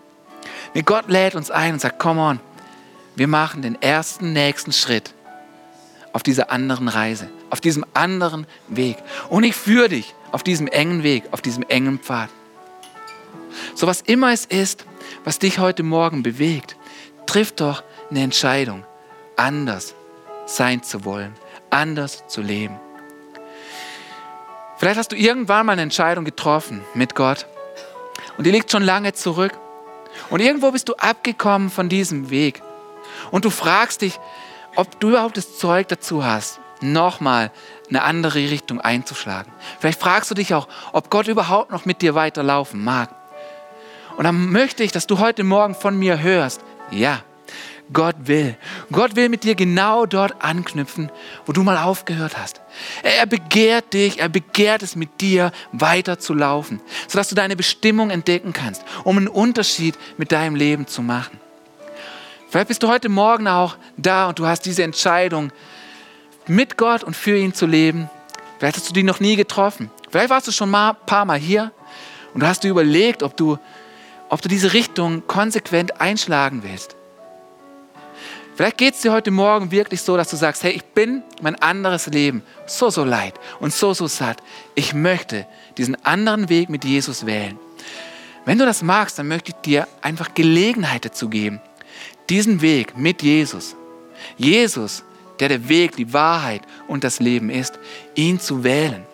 Nee, 0.75 0.83
Gott 0.83 1.09
lädt 1.09 1.35
uns 1.35 1.51
ein 1.51 1.75
und 1.75 1.81
sagt, 1.81 1.99
come 1.99 2.21
on, 2.21 2.41
wir 3.15 3.29
machen 3.29 3.63
den 3.63 3.81
ersten, 3.81 4.33
nächsten 4.33 4.73
Schritt 4.73 5.15
auf 6.13 6.23
dieser 6.23 6.51
anderen 6.51 6.89
Reise, 6.89 7.31
auf 7.51 7.61
diesem 7.61 7.85
anderen 7.95 8.47
Weg. 8.67 8.97
Und 9.29 9.45
ich 9.45 9.55
führe 9.55 9.89
dich 9.89 10.15
auf 10.33 10.43
diesem 10.43 10.67
engen 10.67 11.03
Weg, 11.03 11.25
auf 11.31 11.41
diesem 11.41 11.63
engen 11.69 12.01
Pfad. 12.01 12.31
So 13.75 13.87
was 13.87 14.01
immer 14.01 14.33
es 14.33 14.45
ist, 14.45 14.85
was 15.25 15.39
dich 15.39 15.59
heute 15.59 15.83
Morgen 15.83 16.23
bewegt, 16.23 16.77
triff 17.27 17.53
doch 17.53 17.83
eine 18.11 18.23
Entscheidung, 18.23 18.85
anders 19.37 19.95
sein 20.47 20.83
zu 20.83 21.05
wollen, 21.05 21.35
anders 21.71 22.27
zu 22.27 22.41
leben. 22.41 22.79
Vielleicht 24.79 24.99
hast 24.99 25.13
du 25.13 25.17
irgendwann 25.17 25.67
mal 25.67 25.73
eine 25.73 25.83
Entscheidung 25.83 26.25
getroffen 26.25 26.83
mit 26.95 27.15
Gott 27.15 27.47
und 28.37 28.45
die 28.45 28.51
liegt 28.51 28.71
schon 28.71 28.83
lange 28.83 29.13
zurück 29.13 29.53
und 30.31 30.41
irgendwo 30.41 30.71
bist 30.71 30.89
du 30.89 30.95
abgekommen 30.95 31.71
von 31.71 31.89
diesem 31.89 32.31
Weg. 32.31 32.63
Und 33.31 33.45
du 33.45 33.51
fragst 33.51 34.03
dich, 34.03 34.19
ob 34.77 35.01
du 35.01 35.11
überhaupt 35.11 35.37
das 35.37 35.59
Zeug 35.59 35.89
dazu 35.89 36.25
hast, 36.25 36.61
nochmal 36.81 37.51
eine 37.89 38.03
andere 38.03 38.39
Richtung 38.39 38.81
einzuschlagen. 38.81 39.53
Vielleicht 39.81 40.01
fragst 40.01 40.31
du 40.31 40.35
dich 40.35 40.55
auch, 40.55 40.69
ob 40.93 41.11
Gott 41.11 41.27
überhaupt 41.27 41.71
noch 41.71 41.85
mit 41.85 42.03
dir 42.03 42.15
weiterlaufen 42.15 42.83
mag. 42.83 43.11
Und 44.17 44.25
dann 44.25 44.51
möchte 44.51 44.85
ich, 44.85 44.93
dass 44.93 45.07
du 45.07 45.19
heute 45.19 45.45
Morgen 45.45 45.75
von 45.75 45.99
mir 45.99 46.21
hörst, 46.21 46.63
ja, 46.91 47.23
Gott 47.93 48.17
will. 48.25 48.57
Gott 48.93 49.17
will 49.17 49.29
mit 49.29 49.45
dir 49.45 49.55
genau 49.55 50.07
dort 50.07 50.43
anknüpfen, 50.43 51.11
wo 51.47 51.53
du 51.53 51.63
mal 51.63 51.79
aufgehört 51.79 52.37
hast. 52.37 52.61
Er 53.03 53.27
begehrt 53.27 53.93
dich, 53.93 54.19
er 54.19 54.29
begehrt 54.29 54.83
es 54.83 54.97
mit 54.97 55.21
dir 55.21 55.53
weiter 55.73 56.19
zu 56.19 56.35
laufen, 56.35 56.81
sodass 57.07 57.29
du 57.29 57.35
deine 57.35 57.57
Bestimmung 57.57 58.11
entdecken 58.11 58.53
kannst, 58.53 58.85
um 59.05 59.17
einen 59.17 59.29
Unterschied 59.29 59.97
mit 60.17 60.33
deinem 60.33 60.55
Leben 60.55 60.87
zu 60.87 61.03
machen. 61.03 61.41
Vielleicht 62.51 62.69
bist 62.69 62.83
du 62.83 62.89
heute 62.89 63.09
Morgen 63.09 63.47
auch 63.47 63.77
da 63.97 64.29
und 64.29 64.39
du 64.39 64.47
hast 64.47 64.63
diese 64.63 64.83
Entscheidung, 64.83 65.53
mit 66.47 66.79
Gott 66.79 67.05
und 67.05 67.15
für 67.15 67.37
ihn 67.37 67.53
zu 67.53 67.67
leben. 67.67 68.09
Vielleicht 68.59 68.77
hast 68.77 68.89
du 68.89 68.95
die 68.95 69.03
noch 69.03 69.21
nie 69.21 69.37
getroffen. 69.37 69.91
Vielleicht 70.11 70.31
warst 70.31 70.49
du 70.49 70.53
schon 70.53 70.71
mal 70.71 70.91
ein 70.91 70.97
paar 71.07 71.25
Mal 71.25 71.39
hier 71.39 71.73
und 72.33 72.43
du 72.43 72.47
hast 72.47 72.65
dir 72.65 72.71
überlegt, 72.71 73.23
ob 73.23 73.37
du, 73.37 73.59
ob 74.31 74.41
du 74.41 74.49
diese 74.49 74.73
Richtung 74.73 75.27
konsequent 75.27 76.01
einschlagen 76.01 76.63
willst. 76.63 76.98
Vielleicht 78.59 78.79
geht 78.79 78.95
es 78.95 79.03
dir 79.03 79.13
heute 79.13 79.31
Morgen 79.31 79.71
wirklich 79.71 80.03
so, 80.03 80.17
dass 80.17 80.31
du 80.31 80.37
sagst, 80.37 80.65
hey, 80.65 80.73
ich 80.73 80.83
bin 80.83 81.23
mein 81.41 81.55
anderes 81.63 82.07
Leben 82.09 82.43
so, 82.67 82.91
so 82.91 83.05
leid 83.05 83.35
und 83.61 83.73
so, 83.73 83.95
so 83.95 84.09
satt. 84.09 84.43
Ich 84.75 84.93
möchte 84.95 85.47
diesen 85.77 85.95
anderen 86.05 86.49
Weg 86.49 86.69
mit 86.69 86.85
Jesus 86.85 87.25
wählen. 87.25 87.57
Wenn 88.47 88.59
du 88.59 88.67
das 88.67 88.83
magst, 88.83 89.17
dann 89.17 89.29
möchte 89.29 89.53
ich 89.53 89.57
dir 89.59 89.87
einfach 90.03 90.35
Gelegenheit 90.35 91.05
dazu 91.05 91.29
geben, 91.29 91.61
diesen 92.29 92.61
Weg 92.61 92.99
mit 92.99 93.23
Jesus, 93.23 93.77
Jesus, 94.37 95.05
der 95.39 95.51
der 95.51 95.69
Weg, 95.69 95.95
die 95.95 96.13
Wahrheit 96.13 96.63
und 96.89 97.05
das 97.05 97.21
Leben 97.21 97.51
ist, 97.51 97.79
ihn 98.17 98.41
zu 98.41 98.65
wählen. 98.65 99.07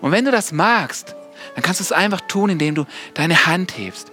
Und 0.00 0.10
wenn 0.10 0.24
du 0.24 0.32
das 0.32 0.50
magst, 0.50 1.14
dann 1.54 1.62
kannst 1.62 1.78
du 1.78 1.84
es 1.84 1.92
einfach 1.92 2.22
tun, 2.22 2.50
indem 2.50 2.74
du 2.74 2.86
deine 3.14 3.46
Hand 3.46 3.78
hebst. 3.78 4.10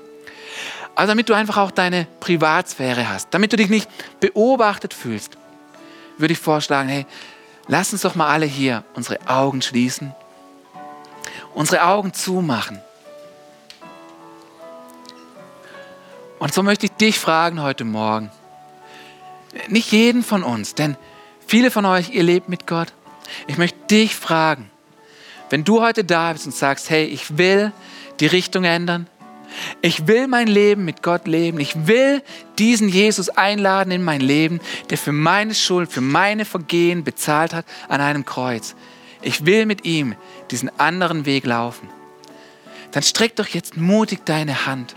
Also 0.95 1.11
damit 1.11 1.27
du 1.27 1.33
einfach 1.33 1.57
auch 1.57 1.71
deine 1.71 2.07
Privatsphäre 2.21 3.09
hast, 3.09 3.27
damit 3.31 3.51
du 3.51 3.57
dich 3.57 3.69
nicht 3.69 3.89
beobachtet 4.21 4.93
fühlst, 4.93 5.37
würde 6.17 6.31
ich 6.31 6.39
vorschlagen, 6.39 6.87
hey, 6.87 7.05
lass 7.67 7.91
uns 7.91 8.01
doch 8.01 8.15
mal 8.15 8.29
alle 8.29 8.45
hier 8.45 8.83
unsere 8.93 9.19
Augen 9.27 9.61
schließen, 9.61 10.15
unsere 11.53 11.83
Augen 11.83 12.13
zumachen. 12.13 12.81
Und 16.39 16.53
so 16.53 16.63
möchte 16.63 16.85
ich 16.85 16.93
dich 16.93 17.19
fragen 17.19 17.61
heute 17.61 17.83
Morgen, 17.83 18.31
nicht 19.67 19.91
jeden 19.91 20.23
von 20.23 20.43
uns, 20.43 20.75
denn 20.75 20.95
viele 21.45 21.71
von 21.71 21.85
euch, 21.85 22.09
ihr 22.11 22.23
lebt 22.23 22.49
mit 22.49 22.67
Gott. 22.67 22.93
Ich 23.47 23.57
möchte 23.57 23.79
dich 23.89 24.15
fragen, 24.15 24.69
wenn 25.49 25.63
du 25.63 25.81
heute 25.81 26.03
da 26.03 26.31
bist 26.31 26.45
und 26.45 26.55
sagst, 26.55 26.89
hey, 26.89 27.05
ich 27.05 27.37
will 27.37 27.71
die 28.19 28.27
Richtung 28.27 28.63
ändern, 28.63 29.07
ich 29.81 30.07
will 30.07 30.27
mein 30.27 30.47
Leben 30.47 30.85
mit 30.85 31.03
Gott 31.03 31.27
leben. 31.27 31.59
Ich 31.59 31.87
will 31.87 32.21
diesen 32.57 32.89
Jesus 32.89 33.29
einladen 33.29 33.91
in 33.91 34.03
mein 34.03 34.21
Leben, 34.21 34.59
der 34.89 34.97
für 34.97 35.11
meine 35.11 35.53
Schuld, 35.53 35.91
für 35.91 36.01
meine 36.01 36.45
Vergehen 36.45 37.03
bezahlt 37.03 37.53
hat 37.53 37.65
an 37.87 38.01
einem 38.01 38.25
Kreuz. 38.25 38.75
Ich 39.21 39.45
will 39.45 39.65
mit 39.65 39.85
ihm 39.85 40.15
diesen 40.51 40.71
anderen 40.79 41.25
Weg 41.25 41.45
laufen. 41.45 41.89
Dann 42.91 43.03
streck 43.03 43.35
doch 43.35 43.47
jetzt 43.47 43.77
mutig 43.77 44.25
deine 44.25 44.65
Hand. 44.65 44.95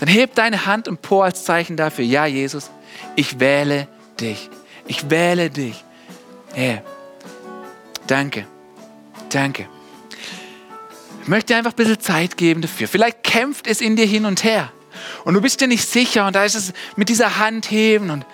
Dann 0.00 0.08
heb 0.08 0.34
deine 0.34 0.66
Hand 0.66 0.88
empor 0.88 1.24
als 1.24 1.44
Zeichen 1.44 1.76
dafür, 1.76 2.04
ja 2.04 2.26
Jesus, 2.26 2.70
ich 3.16 3.38
wähle 3.40 3.86
dich. 4.20 4.50
Ich 4.86 5.10
wähle 5.10 5.50
dich. 5.50 5.84
Herr, 6.52 6.82
danke, 8.06 8.46
danke. 9.30 9.68
Ich 11.24 11.28
möchte 11.28 11.54
dir 11.54 11.56
einfach 11.56 11.72
ein 11.72 11.76
bisschen 11.76 12.00
Zeit 12.00 12.36
geben 12.36 12.60
dafür. 12.60 12.86
Vielleicht 12.86 13.22
kämpft 13.22 13.66
es 13.66 13.80
in 13.80 13.96
dir 13.96 14.04
hin 14.04 14.26
und 14.26 14.44
her. 14.44 14.70
Und 15.24 15.32
du 15.32 15.40
bist 15.40 15.58
dir 15.58 15.66
nicht 15.66 15.88
sicher 15.88 16.26
und 16.26 16.36
da 16.36 16.44
ist 16.44 16.54
es 16.54 16.74
mit 16.96 17.08
dieser 17.08 17.38
Hand 17.38 17.70
heben 17.70 18.10
und 18.10 18.26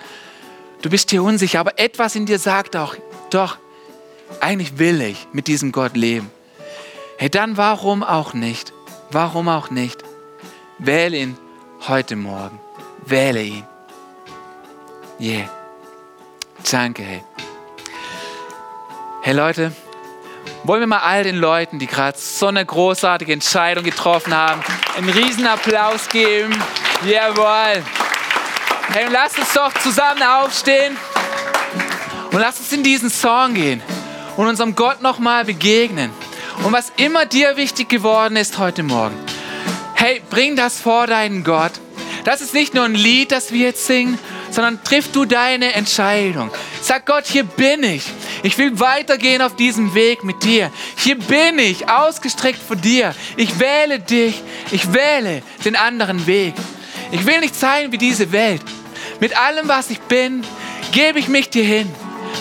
du 0.82 0.90
bist 0.90 1.12
dir 1.12 1.22
unsicher. 1.22 1.60
Aber 1.60 1.78
etwas 1.78 2.16
in 2.16 2.26
dir 2.26 2.40
sagt 2.40 2.74
auch, 2.74 2.96
doch, 3.30 3.58
eigentlich 4.40 4.80
will 4.80 5.00
ich 5.02 5.28
mit 5.32 5.46
diesem 5.46 5.70
Gott 5.70 5.96
leben. 5.96 6.32
Hey, 7.16 7.30
dann 7.30 7.56
warum 7.56 8.02
auch 8.02 8.34
nicht? 8.34 8.72
Warum 9.12 9.48
auch 9.48 9.70
nicht? 9.70 10.02
Wähle 10.78 11.16
ihn 11.16 11.38
heute 11.86 12.16
Morgen. 12.16 12.58
Wähle 13.06 13.44
ihn. 13.44 13.64
Yeah. 15.20 15.48
Danke, 16.68 17.04
hey. 17.04 17.22
Hey 19.22 19.34
Leute, 19.34 19.70
wollen 20.64 20.80
wir 20.80 20.86
mal 20.86 20.98
all 20.98 21.24
den 21.24 21.36
Leuten, 21.36 21.78
die 21.78 21.86
gerade 21.86 22.18
so 22.18 22.46
eine 22.46 22.64
großartige 22.64 23.32
Entscheidung 23.32 23.84
getroffen 23.84 24.34
haben, 24.34 24.62
einen 24.96 25.08
riesen 25.08 25.46
Applaus 25.46 26.08
geben. 26.08 26.54
Jawohl. 27.04 27.82
Hey, 28.92 29.06
lasst 29.10 29.38
uns 29.38 29.52
doch 29.52 29.72
zusammen 29.74 30.22
aufstehen 30.22 30.96
und 32.32 32.38
lasst 32.40 32.60
uns 32.60 32.72
in 32.72 32.82
diesen 32.82 33.10
Song 33.10 33.54
gehen 33.54 33.82
und 34.36 34.46
unserem 34.46 34.74
Gott 34.74 35.00
nochmal 35.00 35.44
begegnen. 35.44 36.10
Und 36.64 36.72
was 36.72 36.92
immer 36.96 37.24
dir 37.24 37.56
wichtig 37.56 37.88
geworden 37.88 38.36
ist 38.36 38.58
heute 38.58 38.82
Morgen, 38.82 39.14
hey, 39.94 40.20
bring 40.28 40.56
das 40.56 40.80
vor 40.80 41.06
deinen 41.06 41.44
Gott. 41.44 41.72
Das 42.24 42.40
ist 42.40 42.52
nicht 42.52 42.74
nur 42.74 42.84
ein 42.84 42.94
Lied, 42.94 43.32
das 43.32 43.52
wir 43.52 43.66
jetzt 43.66 43.86
singen, 43.86 44.18
sondern 44.50 44.82
triff 44.84 45.10
du 45.12 45.24
deine 45.24 45.72
Entscheidung. 45.72 46.50
Sag 46.82 47.06
Gott, 47.06 47.26
hier 47.26 47.44
bin 47.44 47.82
ich. 47.82 48.04
Ich 48.42 48.56
will 48.58 48.80
weitergehen 48.80 49.42
auf 49.42 49.56
diesem 49.56 49.94
Weg 49.94 50.24
mit 50.24 50.42
dir. 50.44 50.70
Hier 50.96 51.18
bin 51.18 51.58
ich, 51.58 51.88
ausgestreckt 51.88 52.60
vor 52.62 52.76
dir. 52.76 53.14
Ich 53.36 53.58
wähle 53.58 53.98
dich. 53.98 54.42
Ich 54.70 54.92
wähle 54.92 55.42
den 55.64 55.76
anderen 55.76 56.26
Weg. 56.26 56.54
Ich 57.12 57.26
will 57.26 57.40
nicht 57.40 57.54
sein 57.54 57.92
wie 57.92 57.98
diese 57.98 58.32
Welt. 58.32 58.62
Mit 59.20 59.36
allem, 59.36 59.68
was 59.68 59.90
ich 59.90 60.00
bin, 60.00 60.44
gebe 60.92 61.18
ich 61.18 61.28
mich 61.28 61.50
dir 61.50 61.64
hin. 61.64 61.90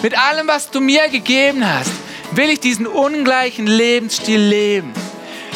Mit 0.01 0.17
allem, 0.17 0.47
was 0.47 0.69
du 0.69 0.79
mir 0.79 1.09
gegeben 1.09 1.67
hast, 1.67 1.91
will 2.31 2.49
ich 2.49 2.59
diesen 2.59 2.87
ungleichen 2.87 3.67
Lebensstil 3.67 4.39
leben. 4.39 4.93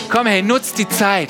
Komm 0.10 0.28
hey, 0.28 0.42
nutz 0.42 0.74
die 0.74 0.88
Zeit. 0.90 1.30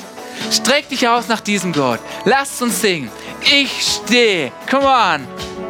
Streck 0.50 0.88
dich 0.88 1.08
aus 1.08 1.28
nach 1.28 1.40
diesem 1.40 1.72
Gott. 1.72 2.00
Lass 2.24 2.60
uns 2.60 2.80
singen. 2.80 3.10
Ich 3.40 3.70
stehe. 3.82 4.52
Come 4.70 4.86
on. 4.86 5.63